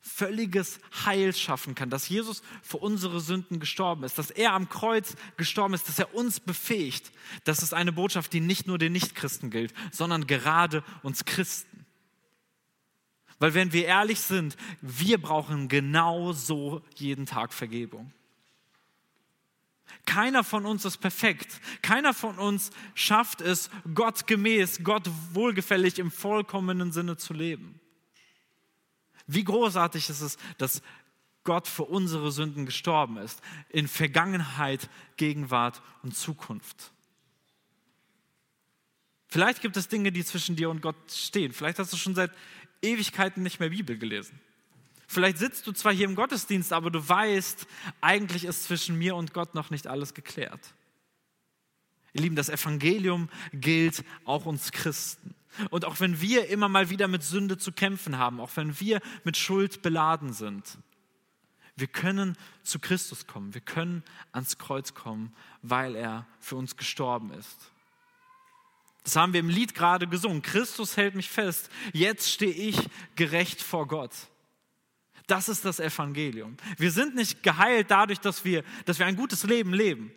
völliges 0.00 0.80
Heil 1.04 1.34
schaffen 1.34 1.74
kann, 1.74 1.90
dass 1.90 2.08
Jesus 2.08 2.42
für 2.62 2.78
unsere 2.78 3.20
Sünden 3.20 3.60
gestorben 3.60 4.04
ist, 4.04 4.18
dass 4.18 4.30
er 4.30 4.52
am 4.52 4.68
Kreuz 4.68 5.16
gestorben 5.36 5.74
ist, 5.74 5.88
dass 5.88 5.98
er 5.98 6.14
uns 6.14 6.40
befähigt. 6.40 7.12
Das 7.44 7.62
ist 7.62 7.74
eine 7.74 7.92
Botschaft, 7.92 8.32
die 8.32 8.40
nicht 8.40 8.66
nur 8.66 8.78
den 8.78 8.92
Nichtchristen 8.92 9.50
gilt, 9.50 9.74
sondern 9.92 10.26
gerade 10.26 10.82
uns 11.02 11.24
Christen. 11.24 11.86
Weil 13.38 13.54
wenn 13.54 13.72
wir 13.72 13.86
ehrlich 13.86 14.20
sind, 14.20 14.56
wir 14.80 15.18
brauchen 15.18 15.68
genau 15.68 16.32
so 16.32 16.82
jeden 16.96 17.26
Tag 17.26 17.52
Vergebung. 17.52 18.12
Keiner 20.04 20.42
von 20.42 20.66
uns 20.66 20.84
ist 20.84 20.98
perfekt. 20.98 21.60
Keiner 21.82 22.14
von 22.14 22.38
uns 22.38 22.70
schafft 22.94 23.40
es, 23.40 23.70
Gott 23.94 24.26
gemäß, 24.26 24.82
Gott 24.82 25.08
wohlgefällig 25.32 25.98
im 25.98 26.10
vollkommenen 26.10 26.92
Sinne 26.92 27.16
zu 27.16 27.32
leben. 27.32 27.78
Wie 29.28 29.44
großartig 29.44 30.08
ist 30.08 30.22
es, 30.22 30.38
dass 30.56 30.82
Gott 31.44 31.68
für 31.68 31.84
unsere 31.84 32.32
Sünden 32.32 32.66
gestorben 32.66 33.18
ist, 33.18 33.40
in 33.68 33.86
Vergangenheit, 33.86 34.90
Gegenwart 35.16 35.80
und 36.02 36.16
Zukunft. 36.16 36.92
Vielleicht 39.28 39.60
gibt 39.60 39.76
es 39.76 39.88
Dinge, 39.88 40.10
die 40.10 40.24
zwischen 40.24 40.56
dir 40.56 40.70
und 40.70 40.80
Gott 40.80 40.96
stehen. 41.10 41.52
Vielleicht 41.52 41.78
hast 41.78 41.92
du 41.92 41.96
schon 41.96 42.14
seit 42.14 42.32
Ewigkeiten 42.82 43.42
nicht 43.42 43.60
mehr 43.60 43.68
Bibel 43.68 43.96
gelesen. 43.98 44.40
Vielleicht 45.06 45.38
sitzt 45.38 45.66
du 45.66 45.72
zwar 45.72 45.92
hier 45.92 46.06
im 46.06 46.14
Gottesdienst, 46.14 46.72
aber 46.72 46.90
du 46.90 47.06
weißt, 47.06 47.66
eigentlich 48.00 48.44
ist 48.44 48.64
zwischen 48.64 48.96
mir 48.96 49.16
und 49.16 49.32
Gott 49.32 49.54
noch 49.54 49.70
nicht 49.70 49.86
alles 49.86 50.14
geklärt. 50.14 50.74
Ihr 52.12 52.22
Lieben, 52.22 52.36
das 52.36 52.48
Evangelium 52.48 53.28
gilt 53.52 54.04
auch 54.24 54.46
uns 54.46 54.72
Christen. 54.72 55.34
Und 55.70 55.84
auch 55.84 56.00
wenn 56.00 56.20
wir 56.20 56.48
immer 56.48 56.68
mal 56.68 56.90
wieder 56.90 57.08
mit 57.08 57.22
Sünde 57.22 57.58
zu 57.58 57.72
kämpfen 57.72 58.18
haben, 58.18 58.40
auch 58.40 58.50
wenn 58.56 58.78
wir 58.80 59.00
mit 59.24 59.36
Schuld 59.36 59.82
beladen 59.82 60.32
sind, 60.32 60.78
wir 61.76 61.86
können 61.86 62.36
zu 62.64 62.80
Christus 62.80 63.26
kommen, 63.26 63.54
wir 63.54 63.60
können 63.60 64.02
ans 64.32 64.58
Kreuz 64.58 64.94
kommen, 64.94 65.32
weil 65.62 65.94
er 65.94 66.26
für 66.40 66.56
uns 66.56 66.76
gestorben 66.76 67.32
ist. 67.32 67.70
Das 69.04 69.16
haben 69.16 69.32
wir 69.32 69.40
im 69.40 69.48
Lied 69.48 69.74
gerade 69.74 70.06
gesungen. 70.06 70.42
Christus 70.42 70.96
hält 70.96 71.14
mich 71.14 71.30
fest. 71.30 71.70
Jetzt 71.92 72.30
stehe 72.30 72.52
ich 72.52 72.76
gerecht 73.16 73.62
vor 73.62 73.86
Gott. 73.86 74.12
Das 75.28 75.48
ist 75.48 75.64
das 75.64 75.78
Evangelium. 75.78 76.56
Wir 76.78 76.90
sind 76.90 77.14
nicht 77.14 77.42
geheilt 77.42 77.90
dadurch, 77.90 78.18
dass 78.18 78.44
wir, 78.44 78.64
dass 78.86 78.98
wir 78.98 79.06
ein 79.06 79.16
gutes 79.16 79.44
Leben 79.44 79.72
leben. 79.72 80.10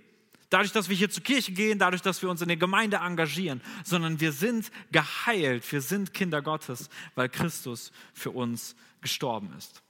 Dadurch, 0.51 0.73
dass 0.73 0.89
wir 0.89 0.97
hier 0.97 1.09
zur 1.09 1.23
Kirche 1.23 1.53
gehen, 1.53 1.79
dadurch, 1.79 2.01
dass 2.01 2.21
wir 2.21 2.29
uns 2.29 2.41
in 2.41 2.49
der 2.49 2.57
Gemeinde 2.57 2.97
engagieren, 2.97 3.61
sondern 3.85 4.19
wir 4.19 4.33
sind 4.33 4.69
geheilt. 4.91 5.71
Wir 5.71 5.79
sind 5.79 6.13
Kinder 6.13 6.41
Gottes, 6.41 6.89
weil 7.15 7.29
Christus 7.29 7.93
für 8.13 8.31
uns 8.31 8.75
gestorben 8.99 9.53
ist. 9.57 9.81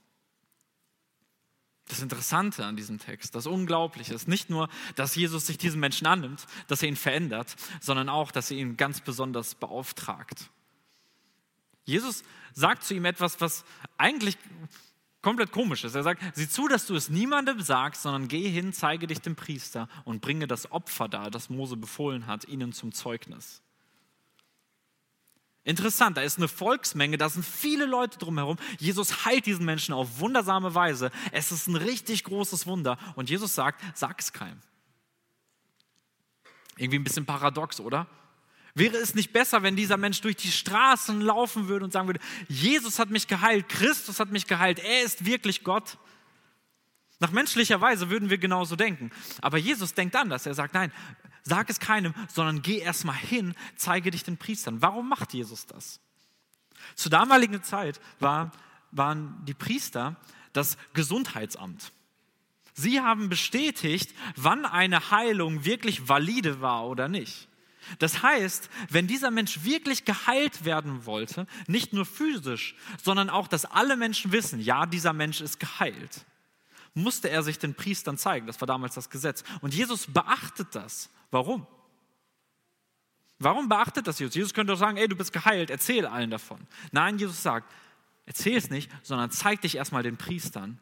Das 1.88 2.00
Interessante 2.00 2.64
an 2.64 2.76
diesem 2.76 3.00
Text, 3.00 3.34
das 3.34 3.48
Unglaubliche 3.48 4.14
ist 4.14 4.28
nicht 4.28 4.50
nur, 4.50 4.68
dass 4.94 5.16
Jesus 5.16 5.48
sich 5.48 5.58
diesen 5.58 5.80
Menschen 5.80 6.06
annimmt, 6.06 6.46
dass 6.68 6.80
er 6.80 6.88
ihn 6.88 6.96
verändert, 6.96 7.56
sondern 7.80 8.08
auch, 8.08 8.30
dass 8.30 8.52
er 8.52 8.58
ihn 8.58 8.76
ganz 8.76 9.00
besonders 9.00 9.56
beauftragt. 9.56 10.48
Jesus 11.84 12.22
sagt 12.52 12.84
zu 12.84 12.94
ihm 12.94 13.04
etwas, 13.04 13.40
was 13.40 13.64
eigentlich 13.98 14.38
komplett 15.22 15.52
komisch 15.52 15.84
ist. 15.84 15.94
Er 15.94 16.02
sagt, 16.02 16.22
sieh 16.34 16.48
zu, 16.48 16.68
dass 16.68 16.86
du 16.86 16.94
es 16.94 17.08
niemandem 17.08 17.60
sagst, 17.60 18.02
sondern 18.02 18.28
geh 18.28 18.48
hin, 18.48 18.72
zeige 18.72 19.06
dich 19.06 19.20
dem 19.20 19.36
Priester 19.36 19.88
und 20.04 20.20
bringe 20.20 20.46
das 20.46 20.70
Opfer 20.70 21.08
dar, 21.08 21.30
das 21.30 21.48
Mose 21.48 21.76
befohlen 21.76 22.26
hat, 22.26 22.46
ihnen 22.46 22.72
zum 22.72 22.92
Zeugnis. 22.92 23.62
Interessant, 25.64 26.16
da 26.16 26.22
ist 26.22 26.38
eine 26.38 26.48
Volksmenge, 26.48 27.18
da 27.18 27.28
sind 27.28 27.44
viele 27.44 27.86
Leute 27.86 28.18
drumherum. 28.18 28.56
Jesus 28.78 29.24
heilt 29.24 29.46
diesen 29.46 29.64
Menschen 29.64 29.94
auf 29.94 30.18
wundersame 30.18 30.74
Weise. 30.74 31.12
Es 31.30 31.52
ist 31.52 31.68
ein 31.68 31.76
richtig 31.76 32.24
großes 32.24 32.66
Wunder. 32.66 32.98
Und 33.14 33.30
Jesus 33.30 33.54
sagt, 33.54 33.80
sag 33.94 34.18
es 34.18 34.32
keinem. 34.32 34.60
Irgendwie 36.76 36.98
ein 36.98 37.04
bisschen 37.04 37.26
paradox, 37.26 37.78
oder? 37.78 38.08
Wäre 38.74 38.96
es 38.96 39.14
nicht 39.14 39.32
besser, 39.32 39.62
wenn 39.62 39.76
dieser 39.76 39.98
Mensch 39.98 40.20
durch 40.22 40.36
die 40.36 40.50
Straßen 40.50 41.20
laufen 41.20 41.68
würde 41.68 41.84
und 41.84 41.92
sagen 41.92 42.08
würde, 42.08 42.20
Jesus 42.48 42.98
hat 42.98 43.10
mich 43.10 43.26
geheilt, 43.26 43.68
Christus 43.68 44.18
hat 44.18 44.30
mich 44.30 44.46
geheilt, 44.46 44.78
er 44.78 45.02
ist 45.02 45.26
wirklich 45.26 45.62
Gott? 45.62 45.98
Nach 47.18 47.30
menschlicher 47.30 47.80
Weise 47.80 48.10
würden 48.10 48.30
wir 48.30 48.38
genauso 48.38 48.74
denken. 48.74 49.10
Aber 49.42 49.58
Jesus 49.58 49.94
denkt 49.94 50.16
anders. 50.16 50.46
Er 50.46 50.54
sagt, 50.54 50.74
nein, 50.74 50.90
sag 51.42 51.70
es 51.70 51.78
keinem, 51.78 52.14
sondern 52.28 52.62
geh 52.62 52.78
erstmal 52.78 53.16
hin, 53.16 53.54
zeige 53.76 54.10
dich 54.10 54.24
den 54.24 54.38
Priestern. 54.38 54.82
Warum 54.82 55.08
macht 55.08 55.32
Jesus 55.34 55.66
das? 55.66 56.00
Zur 56.96 57.10
damaligen 57.10 57.62
Zeit 57.62 58.00
war, 58.18 58.52
waren 58.90 59.40
die 59.44 59.54
Priester 59.54 60.16
das 60.52 60.76
Gesundheitsamt. 60.94 61.92
Sie 62.74 63.00
haben 63.00 63.28
bestätigt, 63.28 64.14
wann 64.34 64.64
eine 64.64 65.10
Heilung 65.10 65.64
wirklich 65.64 66.08
valide 66.08 66.60
war 66.60 66.86
oder 66.86 67.08
nicht. 67.08 67.48
Das 67.98 68.22
heißt, 68.22 68.70
wenn 68.90 69.06
dieser 69.06 69.30
Mensch 69.30 69.64
wirklich 69.64 70.04
geheilt 70.04 70.64
werden 70.64 71.06
wollte, 71.06 71.46
nicht 71.66 71.92
nur 71.92 72.06
physisch, 72.06 72.74
sondern 73.02 73.30
auch, 73.30 73.48
dass 73.48 73.64
alle 73.64 73.96
Menschen 73.96 74.32
wissen, 74.32 74.60
ja, 74.60 74.86
dieser 74.86 75.12
Mensch 75.12 75.40
ist 75.40 75.60
geheilt, 75.60 76.24
musste 76.94 77.30
er 77.30 77.42
sich 77.42 77.58
den 77.58 77.74
Priestern 77.74 78.18
zeigen. 78.18 78.46
Das 78.46 78.60
war 78.60 78.66
damals 78.66 78.94
das 78.94 79.10
Gesetz. 79.10 79.44
Und 79.60 79.74
Jesus 79.74 80.06
beachtet 80.06 80.68
das. 80.72 81.08
Warum? 81.30 81.66
Warum 83.38 83.68
beachtet 83.68 84.06
das 84.06 84.18
Jesus? 84.18 84.34
Jesus 84.34 84.54
könnte 84.54 84.72
doch 84.72 84.78
sagen, 84.78 84.96
ey, 84.96 85.08
du 85.08 85.16
bist 85.16 85.32
geheilt, 85.32 85.70
erzähl 85.70 86.06
allen 86.06 86.30
davon. 86.30 86.60
Nein, 86.92 87.18
Jesus 87.18 87.42
sagt, 87.42 87.72
erzähl 88.26 88.56
es 88.56 88.70
nicht, 88.70 88.90
sondern 89.02 89.30
zeig 89.30 89.60
dich 89.62 89.76
erstmal 89.76 90.02
den 90.02 90.16
Priestern, 90.16 90.78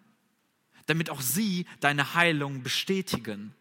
damit 0.86 1.08
auch 1.08 1.22
sie 1.22 1.66
deine 1.80 2.14
Heilung 2.14 2.62
bestätigen. 2.62 3.54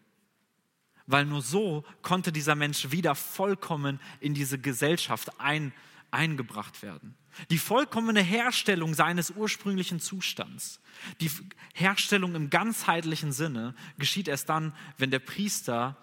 Weil 1.10 1.26
nur 1.26 1.42
so 1.42 1.84
konnte 2.02 2.30
dieser 2.30 2.54
Mensch 2.54 2.92
wieder 2.92 3.16
vollkommen 3.16 4.00
in 4.20 4.32
diese 4.32 4.58
Gesellschaft 4.60 5.40
ein, 5.40 5.72
eingebracht 6.12 6.82
werden. 6.82 7.16
Die 7.50 7.58
vollkommene 7.58 8.22
Herstellung 8.22 8.94
seines 8.94 9.32
ursprünglichen 9.32 9.98
Zustands, 9.98 10.80
die 11.20 11.30
Herstellung 11.74 12.34
im 12.34 12.48
ganzheitlichen 12.48 13.32
Sinne 13.32 13.74
geschieht 13.98 14.28
erst 14.28 14.48
dann, 14.48 14.72
wenn 14.98 15.10
der 15.10 15.18
Priester 15.18 15.96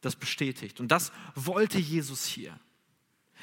das 0.00 0.16
bestätigt. 0.16 0.80
Und 0.80 0.88
das 0.88 1.12
wollte 1.34 1.78
Jesus 1.78 2.24
hier. 2.24 2.58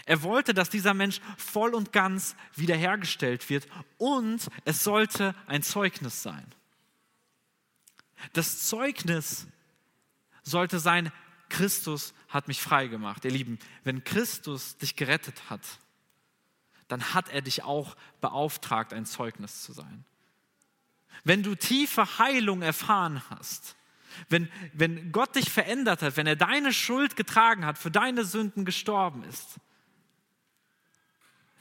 Er 0.06 0.24
wollte, 0.24 0.56
dass 0.56 0.70
dieser 0.70 0.96
Mensch 0.96 1.22
voll 1.38 1.76
und 1.76 1.92
ganz 1.92 2.36
wiederhergestellt 2.56 3.50
wird 3.50 3.68
und 3.98 4.48
es 4.66 4.84
sollte 4.84 5.36
ein 5.46 5.62
Zeugnis 5.62 6.24
sein. 6.24 6.46
Das 8.34 8.68
Zeugnis 8.68 9.48
sollte 10.50 10.80
sein, 10.80 11.12
Christus 11.50 12.14
hat 12.30 12.48
mich 12.48 12.62
frei 12.62 12.88
gemacht. 12.88 13.26
Ihr 13.26 13.32
Lieben, 13.32 13.60
wenn 13.84 14.04
Christus 14.04 14.78
dich 14.78 14.96
gerettet 14.96 15.50
hat, 15.50 15.62
dann 16.88 17.14
hat 17.14 17.30
er 17.30 17.42
dich 17.42 17.64
auch 17.64 17.96
beauftragt, 18.22 18.94
ein 18.94 19.06
Zeugnis 19.06 19.62
zu 19.62 19.74
sein. 19.74 20.06
Wenn 21.24 21.44
du 21.44 21.56
tiefe 21.56 22.20
Heilung 22.20 22.62
erfahren 22.62 23.22
hast, 23.30 23.76
wenn, 24.30 24.50
wenn 24.74 25.12
Gott 25.12 25.36
dich 25.36 25.50
verändert 25.50 26.02
hat, 26.02 26.18
wenn 26.18 26.28
er 26.28 26.36
deine 26.36 26.74
Schuld 26.74 27.16
getragen 27.16 27.66
hat, 27.66 27.78
für 27.78 27.92
deine 27.92 28.26
Sünden 28.26 28.66
gestorben 28.66 29.24
ist, 29.24 29.60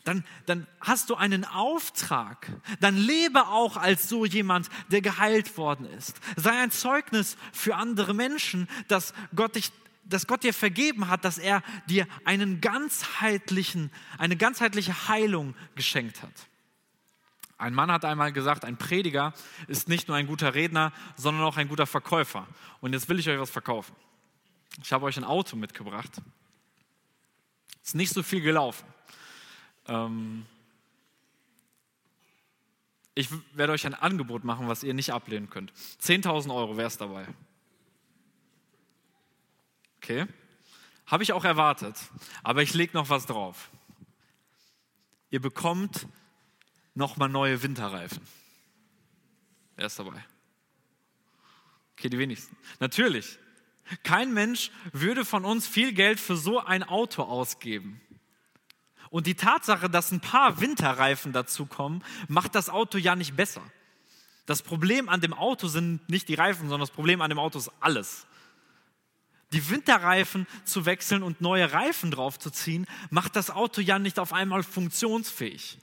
dann, 0.06 0.24
dann 0.46 0.66
hast 0.80 1.10
du 1.10 1.16
einen 1.16 1.44
Auftrag. 1.44 2.48
Dann 2.80 2.96
lebe 2.96 3.48
auch 3.48 3.76
als 3.76 4.08
so 4.08 4.24
jemand, 4.24 4.68
der 4.90 5.00
geheilt 5.00 5.56
worden 5.58 5.86
ist. 5.86 6.20
Sei 6.36 6.52
ein 6.52 6.70
Zeugnis 6.70 7.36
für 7.52 7.74
andere 7.74 8.14
Menschen, 8.14 8.68
dass 8.88 9.12
Gott 9.34 9.56
dich 9.56 9.72
dass 10.08 10.28
Gott 10.28 10.44
dir 10.44 10.54
vergeben 10.54 11.08
hat, 11.08 11.24
dass 11.24 11.36
er 11.36 11.64
dir 11.86 12.06
einen 12.24 12.60
ganzheitlichen, 12.60 13.90
eine 14.18 14.36
ganzheitliche 14.36 15.08
Heilung 15.08 15.56
geschenkt 15.74 16.22
hat. 16.22 16.30
Ein 17.58 17.74
Mann 17.74 17.90
hat 17.90 18.04
einmal 18.04 18.32
gesagt, 18.32 18.64
ein 18.64 18.76
Prediger 18.76 19.34
ist 19.66 19.88
nicht 19.88 20.06
nur 20.06 20.16
ein 20.16 20.28
guter 20.28 20.54
Redner, 20.54 20.92
sondern 21.16 21.42
auch 21.42 21.56
ein 21.56 21.66
guter 21.66 21.86
Verkäufer. 21.86 22.46
Und 22.80 22.92
jetzt 22.92 23.08
will 23.08 23.18
ich 23.18 23.28
euch 23.28 23.40
was 23.40 23.50
verkaufen. 23.50 23.96
Ich 24.80 24.92
habe 24.92 25.06
euch 25.06 25.16
ein 25.16 25.24
Auto 25.24 25.56
mitgebracht. 25.56 26.22
Ist 27.82 27.96
nicht 27.96 28.12
so 28.12 28.22
viel 28.22 28.42
gelaufen. 28.42 28.86
Ähm 29.88 30.46
ich 33.14 33.30
werde 33.54 33.72
euch 33.72 33.86
ein 33.86 33.94
Angebot 33.94 34.44
machen, 34.44 34.68
was 34.68 34.82
ihr 34.82 34.92
nicht 34.92 35.12
ablehnen 35.12 35.48
könnt. 35.48 35.72
10.000 36.02 36.54
Euro 36.54 36.76
wäre 36.76 36.86
es 36.86 36.98
dabei. 36.98 37.26
Okay. 39.96 40.26
Habe 41.06 41.22
ich 41.22 41.32
auch 41.32 41.44
erwartet. 41.44 41.96
Aber 42.42 42.62
ich 42.62 42.74
lege 42.74 42.92
noch 42.92 43.08
was 43.08 43.24
drauf. 43.24 43.70
Ihr 45.30 45.40
bekommt 45.40 46.06
nochmal 46.94 47.28
neue 47.28 47.62
Winterreifen. 47.62 48.22
Wer 49.76 49.86
ist 49.86 49.98
dabei? 49.98 50.24
Okay, 51.92 52.10
die 52.10 52.18
wenigsten. 52.18 52.56
Natürlich. 52.80 53.38
Kein 54.02 54.34
Mensch 54.34 54.70
würde 54.92 55.24
von 55.24 55.44
uns 55.44 55.66
viel 55.66 55.92
Geld 55.92 56.20
für 56.20 56.36
so 56.36 56.60
ein 56.60 56.82
Auto 56.82 57.22
ausgeben. 57.22 58.00
Und 59.10 59.26
die 59.26 59.34
Tatsache, 59.34 59.88
dass 59.88 60.10
ein 60.12 60.20
paar 60.20 60.60
Winterreifen 60.60 61.32
dazukommen, 61.32 62.02
macht 62.28 62.54
das 62.54 62.68
Auto 62.68 62.98
ja 62.98 63.16
nicht 63.16 63.36
besser. 63.36 63.62
Das 64.46 64.62
Problem 64.62 65.08
an 65.08 65.20
dem 65.20 65.32
Auto 65.32 65.68
sind 65.68 66.08
nicht 66.08 66.28
die 66.28 66.34
Reifen, 66.34 66.68
sondern 66.68 66.80
das 66.80 66.90
Problem 66.90 67.20
an 67.20 67.30
dem 67.30 67.38
Auto 67.38 67.58
ist 67.58 67.70
alles. 67.80 68.26
Die 69.52 69.70
Winterreifen 69.70 70.46
zu 70.64 70.86
wechseln 70.86 71.22
und 71.22 71.40
neue 71.40 71.72
Reifen 71.72 72.10
draufzuziehen, 72.10 72.86
macht 73.10 73.36
das 73.36 73.50
Auto 73.50 73.80
ja 73.80 73.98
nicht 73.98 74.18
auf 74.18 74.32
einmal 74.32 74.62
funktionsfähig. 74.62 75.78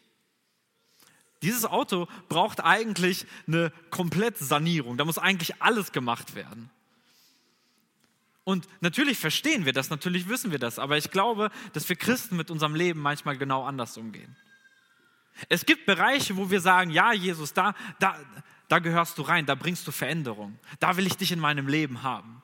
Dieses 1.41 1.65
Auto 1.65 2.07
braucht 2.29 2.63
eigentlich 2.63 3.25
eine 3.47 3.71
komplette 3.89 4.43
Sanierung. 4.45 4.97
Da 4.97 5.03
muss 5.03 5.17
eigentlich 5.17 5.61
alles 5.61 5.91
gemacht 5.91 6.35
werden. 6.35 6.69
Und 8.43 8.67
natürlich 8.81 9.17
verstehen 9.17 9.65
wir 9.65 9.73
das, 9.73 9.89
natürlich 9.89 10.27
wissen 10.27 10.51
wir 10.51 10.59
das, 10.59 10.77
aber 10.79 10.97
ich 10.97 11.11
glaube, 11.11 11.49
dass 11.71 11.87
wir 11.87 11.95
Christen 11.95 12.35
mit 12.35 12.51
unserem 12.51 12.75
Leben 12.75 12.99
manchmal 12.99 13.37
genau 13.37 13.63
anders 13.63 13.97
umgehen. 13.97 14.35
Es 15.49 15.65
gibt 15.65 15.85
Bereiche, 15.85 16.35
wo 16.35 16.49
wir 16.49 16.61
sagen, 16.61 16.91
ja, 16.91 17.13
Jesus, 17.13 17.53
da, 17.53 17.73
da, 17.99 18.19
da 18.67 18.79
gehörst 18.79 19.17
du 19.17 19.21
rein, 19.23 19.45
da 19.45 19.55
bringst 19.55 19.87
du 19.87 19.91
Veränderung, 19.91 20.59
da 20.79 20.97
will 20.97 21.07
ich 21.07 21.15
dich 21.15 21.31
in 21.31 21.39
meinem 21.39 21.67
Leben 21.67 22.03
haben. 22.03 22.43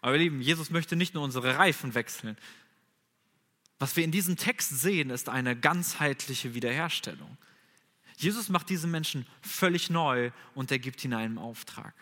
Aber 0.00 0.14
ihr 0.14 0.18
Lieben, 0.18 0.42
Jesus 0.42 0.70
möchte 0.70 0.96
nicht 0.96 1.14
nur 1.14 1.22
unsere 1.22 1.56
Reifen 1.56 1.94
wechseln. 1.94 2.36
Was 3.78 3.96
wir 3.96 4.04
in 4.04 4.10
diesem 4.10 4.36
Text 4.36 4.80
sehen, 4.80 5.10
ist 5.10 5.28
eine 5.28 5.56
ganzheitliche 5.56 6.54
Wiederherstellung. 6.54 7.38
Jesus 8.16 8.48
macht 8.48 8.68
diese 8.68 8.88
Menschen 8.88 9.26
völlig 9.40 9.90
neu 9.90 10.32
und 10.54 10.70
er 10.70 10.78
gibt 10.78 11.04
ihnen 11.04 11.14
einen 11.14 11.38
Auftrag. 11.38 11.94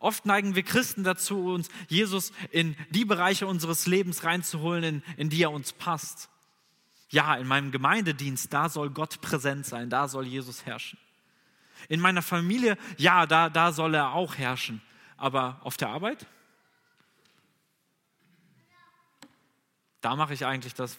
Oft 0.00 0.24
neigen 0.24 0.54
wir 0.54 0.62
Christen 0.62 1.04
dazu, 1.04 1.52
uns 1.52 1.68
Jesus 1.88 2.32
in 2.50 2.74
die 2.88 3.04
Bereiche 3.04 3.46
unseres 3.46 3.86
Lebens 3.86 4.24
reinzuholen, 4.24 4.82
in, 4.82 5.02
in 5.18 5.28
die 5.28 5.42
er 5.42 5.52
uns 5.52 5.74
passt. 5.74 6.30
Ja, 7.10 7.36
in 7.36 7.46
meinem 7.46 7.70
Gemeindedienst, 7.70 8.52
da 8.52 8.70
soll 8.70 8.88
Gott 8.90 9.20
präsent 9.20 9.66
sein, 9.66 9.90
da 9.90 10.08
soll 10.08 10.26
Jesus 10.26 10.64
herrschen. 10.64 10.98
In 11.88 12.00
meiner 12.00 12.22
Familie, 12.22 12.78
ja, 12.96 13.26
da, 13.26 13.50
da 13.50 13.72
soll 13.72 13.94
er 13.94 14.12
auch 14.12 14.36
herrschen. 14.38 14.80
Aber 15.18 15.60
auf 15.62 15.76
der 15.76 15.90
Arbeit? 15.90 16.26
Da 20.00 20.16
mache 20.16 20.32
ich 20.32 20.46
eigentlich 20.46 20.72
das, 20.72 20.96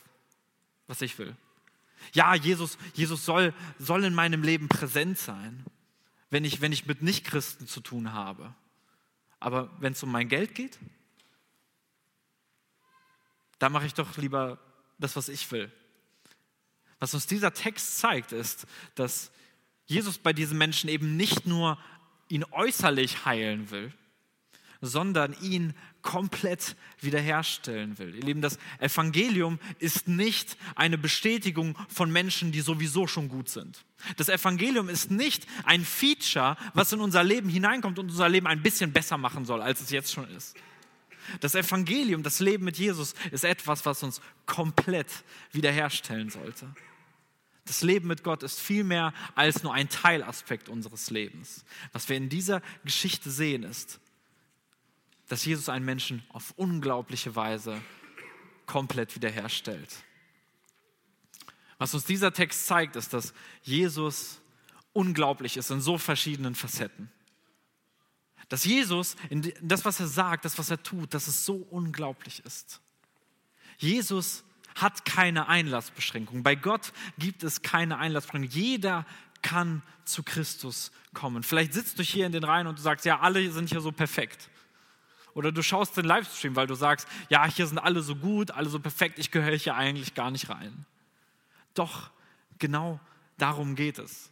was 0.85 1.01
ich 1.01 1.17
will. 1.17 1.35
Ja, 2.13 2.35
Jesus, 2.35 2.77
Jesus 2.93 3.25
soll, 3.25 3.53
soll 3.79 4.03
in 4.03 4.13
meinem 4.13 4.43
Leben 4.43 4.67
präsent 4.67 5.17
sein, 5.17 5.65
wenn 6.29 6.45
ich, 6.45 6.61
wenn 6.61 6.71
ich 6.71 6.85
mit 6.85 7.01
Nichtchristen 7.01 7.65
zu 7.67 7.81
tun 7.81 8.13
habe. 8.13 8.53
Aber 9.41 9.69
wenn 9.79 9.91
es 9.91 10.03
um 10.03 10.11
mein 10.11 10.29
Geld 10.29 10.55
geht, 10.55 10.79
da 13.59 13.69
mache 13.69 13.87
ich 13.87 13.93
doch 13.93 14.15
lieber 14.17 14.59
das, 14.97 15.15
was 15.15 15.27
ich 15.27 15.51
will. 15.51 15.69
Was 16.99 17.13
uns 17.15 17.27
dieser 17.27 17.51
Text 17.53 17.97
zeigt, 17.97 18.31
ist, 18.31 18.67
dass 18.95 19.31
Jesus 19.87 20.19
bei 20.19 20.31
diesen 20.31 20.57
Menschen 20.57 20.89
eben 20.89 21.17
nicht 21.17 21.47
nur 21.47 21.77
ihn 22.29 22.45
äußerlich 22.51 23.25
heilen 23.25 23.71
will, 23.71 23.91
sondern 24.81 25.35
ihn 25.41 25.73
komplett 26.01 26.75
wiederherstellen 26.99 27.97
will. 27.99 28.15
Ihr 28.15 28.23
Lieben, 28.23 28.41
das 28.41 28.57
Evangelium 28.79 29.59
ist 29.79 30.07
nicht 30.07 30.57
eine 30.75 30.97
Bestätigung 30.97 31.77
von 31.87 32.11
Menschen, 32.11 32.51
die 32.51 32.61
sowieso 32.61 33.05
schon 33.05 33.29
gut 33.29 33.49
sind. 33.49 33.85
Das 34.17 34.29
Evangelium 34.29 34.89
ist 34.89 35.11
nicht 35.11 35.45
ein 35.63 35.85
Feature, 35.85 36.57
was 36.73 36.91
in 36.91 36.99
unser 36.99 37.23
Leben 37.23 37.49
hineinkommt 37.49 37.99
und 37.99 38.09
unser 38.09 38.29
Leben 38.29 38.47
ein 38.47 38.63
bisschen 38.63 38.91
besser 38.91 39.17
machen 39.17 39.45
soll, 39.45 39.61
als 39.61 39.81
es 39.81 39.91
jetzt 39.91 40.11
schon 40.11 40.27
ist. 40.31 40.55
Das 41.39 41.53
Evangelium, 41.53 42.23
das 42.23 42.39
Leben 42.39 42.65
mit 42.65 42.77
Jesus, 42.77 43.13
ist 43.31 43.43
etwas, 43.43 43.85
was 43.85 44.01
uns 44.01 44.21
komplett 44.47 45.07
wiederherstellen 45.51 46.31
sollte. 46.31 46.73
Das 47.65 47.83
Leben 47.83 48.07
mit 48.07 48.23
Gott 48.23 48.41
ist 48.41 48.59
viel 48.59 48.83
mehr 48.83 49.13
als 49.35 49.61
nur 49.61 49.73
ein 49.73 49.87
Teilaspekt 49.87 50.67
unseres 50.67 51.11
Lebens. 51.11 51.63
Was 51.93 52.09
wir 52.09 52.17
in 52.17 52.27
dieser 52.27 52.63
Geschichte 52.83 53.29
sehen, 53.29 53.63
ist, 53.63 53.99
dass 55.31 55.45
Jesus 55.45 55.69
einen 55.69 55.85
Menschen 55.85 56.23
auf 56.27 56.53
unglaubliche 56.57 57.37
Weise 57.37 57.81
komplett 58.65 59.15
wiederherstellt. 59.15 59.95
Was 61.77 61.93
uns 61.93 62.03
dieser 62.03 62.33
Text 62.33 62.67
zeigt, 62.67 62.97
ist, 62.97 63.13
dass 63.13 63.33
Jesus 63.61 64.41
unglaublich 64.91 65.55
ist 65.55 65.71
in 65.71 65.79
so 65.79 65.97
verschiedenen 65.97 66.53
Facetten. 66.53 67.09
Dass 68.49 68.65
Jesus, 68.65 69.15
das, 69.61 69.85
was 69.85 70.01
er 70.01 70.07
sagt, 70.07 70.43
das, 70.43 70.57
was 70.57 70.69
er 70.69 70.83
tut, 70.83 71.13
dass 71.13 71.29
es 71.29 71.45
so 71.45 71.65
unglaublich 71.69 72.43
ist. 72.43 72.81
Jesus 73.77 74.43
hat 74.75 75.05
keine 75.05 75.47
Einlassbeschränkung. 75.47 76.43
Bei 76.43 76.55
Gott 76.55 76.91
gibt 77.17 77.43
es 77.43 77.61
keine 77.61 77.99
Einlassbeschränkung. 77.99 78.51
Jeder 78.51 79.05
kann 79.41 79.81
zu 80.03 80.23
Christus 80.23 80.91
kommen. 81.13 81.41
Vielleicht 81.41 81.71
sitzt 81.71 81.99
du 81.99 82.03
hier 82.03 82.25
in 82.25 82.33
den 82.33 82.43
Reihen 82.43 82.67
und 82.67 82.77
du 82.77 82.81
sagst, 82.81 83.05
ja, 83.05 83.21
alle 83.21 83.49
sind 83.49 83.69
hier 83.69 83.79
so 83.79 83.93
perfekt. 83.93 84.49
Oder 85.33 85.51
du 85.51 85.61
schaust 85.63 85.95
den 85.97 86.05
Livestream, 86.05 86.55
weil 86.55 86.67
du 86.67 86.75
sagst, 86.75 87.07
ja, 87.29 87.45
hier 87.45 87.67
sind 87.67 87.79
alle 87.79 88.01
so 88.01 88.15
gut, 88.15 88.51
alle 88.51 88.69
so 88.69 88.79
perfekt, 88.79 89.19
ich 89.19 89.31
gehöre 89.31 89.57
hier 89.57 89.75
eigentlich 89.75 90.13
gar 90.13 90.31
nicht 90.31 90.49
rein. 90.49 90.85
Doch 91.73 92.11
genau 92.59 92.99
darum 93.37 93.75
geht 93.75 93.99
es. 93.99 94.31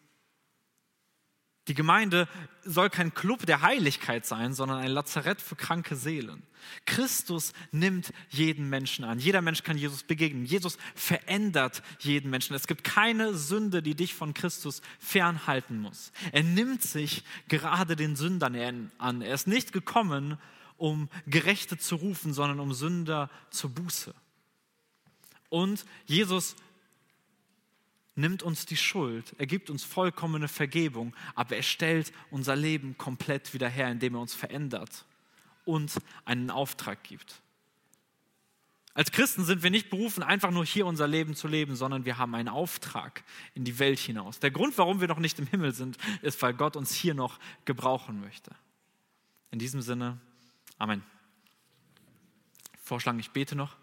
Die 1.69 1.75
Gemeinde 1.75 2.27
soll 2.63 2.89
kein 2.89 3.13
Club 3.13 3.45
der 3.45 3.61
Heiligkeit 3.61 4.25
sein, 4.25 4.55
sondern 4.55 4.79
ein 4.79 4.89
Lazarett 4.89 5.39
für 5.39 5.55
kranke 5.55 5.95
Seelen. 5.95 6.41
Christus 6.87 7.53
nimmt 7.71 8.11
jeden 8.29 8.69
Menschen 8.69 9.05
an. 9.05 9.19
Jeder 9.19 9.43
Mensch 9.43 9.61
kann 9.61 9.77
Jesus 9.77 10.01
begegnen. 10.01 10.45
Jesus 10.45 10.79
verändert 10.95 11.83
jeden 11.99 12.31
Menschen. 12.31 12.55
Es 12.55 12.65
gibt 12.65 12.83
keine 12.83 13.35
Sünde, 13.35 13.83
die 13.83 13.93
dich 13.93 14.15
von 14.15 14.33
Christus 14.33 14.81
fernhalten 14.97 15.79
muss. 15.79 16.11
Er 16.31 16.41
nimmt 16.41 16.81
sich 16.81 17.23
gerade 17.49 17.95
den 17.95 18.15
Sündern 18.15 18.91
an. 18.97 19.21
Er 19.21 19.35
ist 19.35 19.45
nicht 19.45 19.71
gekommen, 19.71 20.39
um 20.79 21.09
Gerechte 21.27 21.77
zu 21.77 21.95
rufen, 21.95 22.33
sondern 22.33 22.59
um 22.59 22.73
Sünder 22.73 23.29
zur 23.51 23.69
Buße. 23.69 24.13
Und 25.49 25.85
Jesus 26.05 26.55
nimmt 28.15 28.43
uns 28.43 28.65
die 28.65 28.77
Schuld, 28.77 29.33
er 29.37 29.47
gibt 29.47 29.69
uns 29.69 29.83
vollkommene 29.83 30.47
Vergebung, 30.47 31.15
aber 31.35 31.55
er 31.55 31.63
stellt 31.63 32.11
unser 32.31 32.55
Leben 32.55 32.97
komplett 32.97 33.53
wieder 33.53 33.69
her, 33.69 33.89
indem 33.89 34.15
er 34.15 34.21
uns 34.21 34.33
verändert 34.33 35.05
und 35.65 35.93
einen 36.25 36.51
Auftrag 36.51 37.03
gibt. 37.03 37.41
Als 38.93 39.11
Christen 39.11 39.45
sind 39.45 39.63
wir 39.63 39.69
nicht 39.69 39.89
berufen, 39.89 40.23
einfach 40.23 40.51
nur 40.51 40.65
hier 40.65 40.85
unser 40.85 41.07
Leben 41.07 41.35
zu 41.35 41.47
leben, 41.47 41.75
sondern 41.75 42.03
wir 42.03 42.17
haben 42.17 42.35
einen 42.35 42.49
Auftrag 42.49 43.23
in 43.53 43.63
die 43.63 43.79
Welt 43.79 43.99
hinaus. 43.99 44.39
Der 44.39 44.51
Grund, 44.51 44.77
warum 44.77 44.99
wir 44.99 45.07
noch 45.07 45.19
nicht 45.19 45.39
im 45.39 45.47
Himmel 45.47 45.73
sind, 45.73 45.97
ist, 46.21 46.41
weil 46.41 46.53
Gott 46.53 46.75
uns 46.75 46.93
hier 46.93 47.13
noch 47.13 47.39
gebrauchen 47.63 48.19
möchte. 48.19 48.51
In 49.51 49.59
diesem 49.59 49.81
Sinne, 49.81 50.19
Amen. 50.79 51.03
Vorschlagen, 52.81 53.19
ich 53.19 53.31
bete 53.31 53.55
noch. 53.55 53.75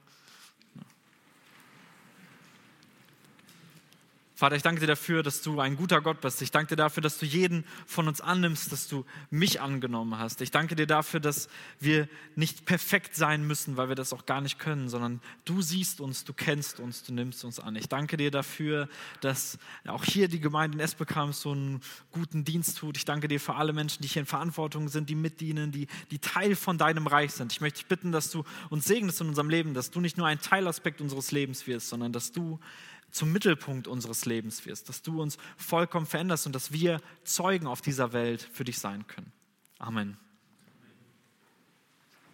Vater, 4.39 4.55
ich 4.55 4.63
danke 4.63 4.83
dir 4.83 4.87
dafür, 4.87 5.23
dass 5.23 5.41
du 5.41 5.61
ein 5.61 5.77
guter 5.77 6.03
Gott 6.03 6.21
bist. 6.21 6.43
Ich 6.43 6.51
danke 6.51 6.69
dir 6.69 6.77
dafür, 6.77 7.03
dass 7.03 7.17
du 7.17 7.25
jeden 7.25 7.65
von 7.87 8.07
uns 8.07 8.21
annimmst, 8.21 8.71
dass 8.71 8.87
du 8.87 9.07
mich 9.31 9.63
angenommen 9.63 10.19
hast. 10.19 10.43
Ich 10.43 10.51
danke 10.51 10.77
dir 10.77 10.87
dafür, 10.87 11.21
dass 11.21 11.49
wir 11.81 12.07
nicht 12.35 12.67
perfekt 12.67 13.17
sein 13.17 13.47
müssen, 13.47 13.79
weil 13.79 13.89
wir 13.89 13.95
das 13.95 14.13
auch 14.13 14.27
gar 14.27 14.43
nicht 14.43 14.59
können, 14.59 14.91
sondern 14.91 15.23
du 15.47 15.63
siehst 15.63 16.03
uns, 16.03 16.25
du 16.25 16.35
kennst 16.35 16.81
uns, 16.81 17.03
du 17.03 17.15
nimmst 17.15 17.47
uns 17.47 17.59
an. 17.59 17.77
Ich 17.77 17.89
danke 17.89 18.19
dir 18.19 18.31
dafür, 18.31 18.91
dass 19.23 19.59
auch 19.87 20.05
hier 20.05 20.29
die 20.29 20.41
Gemeinde 20.41 20.77
in 20.77 20.85
Esbekamp 20.85 21.33
so 21.33 21.53
einen 21.53 21.81
guten 22.13 22.45
Dienst 22.45 22.77
tut. 22.77 22.99
Ich 22.99 23.07
danke 23.07 23.29
dir 23.29 23.41
für 23.41 23.55
alle 23.55 23.73
Menschen, 23.73 24.03
die 24.03 24.09
hier 24.09 24.21
in 24.21 24.27
Verantwortung 24.27 24.91
sind, 24.91 25.09
die 25.09 25.15
mitdienen, 25.15 25.73
die, 25.73 25.87
die 26.11 26.19
Teil 26.19 26.57
von 26.57 26.77
deinem 26.77 27.07
Reich 27.07 27.33
sind. 27.33 27.53
Ich 27.53 27.63
möchte 27.63 27.79
dich 27.79 27.87
bitten, 27.87 28.13
dass 28.13 28.31
du 28.31 28.45
uns 28.69 28.85
segnest 28.85 29.19
in 29.23 29.29
unserem 29.29 29.49
Leben, 29.49 29.73
dass 29.73 29.91
du 29.91 30.01
nicht 30.01 30.19
nur 30.19 30.27
ein 30.27 30.43
Teilaspekt 30.43 31.01
unseres 31.01 31.33
Lebens 31.33 31.67
wirst, 31.67 31.89
sondern 31.89 32.13
dass 32.13 32.33
du 32.33 32.61
zum 33.17 33.33
Mittelpunkt 33.33 33.89
unseres 33.89 34.27
Lebens 34.27 34.67
wirst, 34.67 34.89
dass 34.89 35.03
du 35.03 35.23
uns 35.23 35.39
vollkommen 35.57 36.07
veränderst 36.07 36.47
und 36.47 36.55
dass 36.55 36.73
wir 36.73 37.01
Zeugen 37.25 37.67
auf 37.67 37.81
dieser 37.81 38.13
Welt 38.13 38.43
für 38.53 38.65
dich 38.65 38.79
sein 38.79 39.07
können. 39.07 39.33
Amen. 39.79 40.19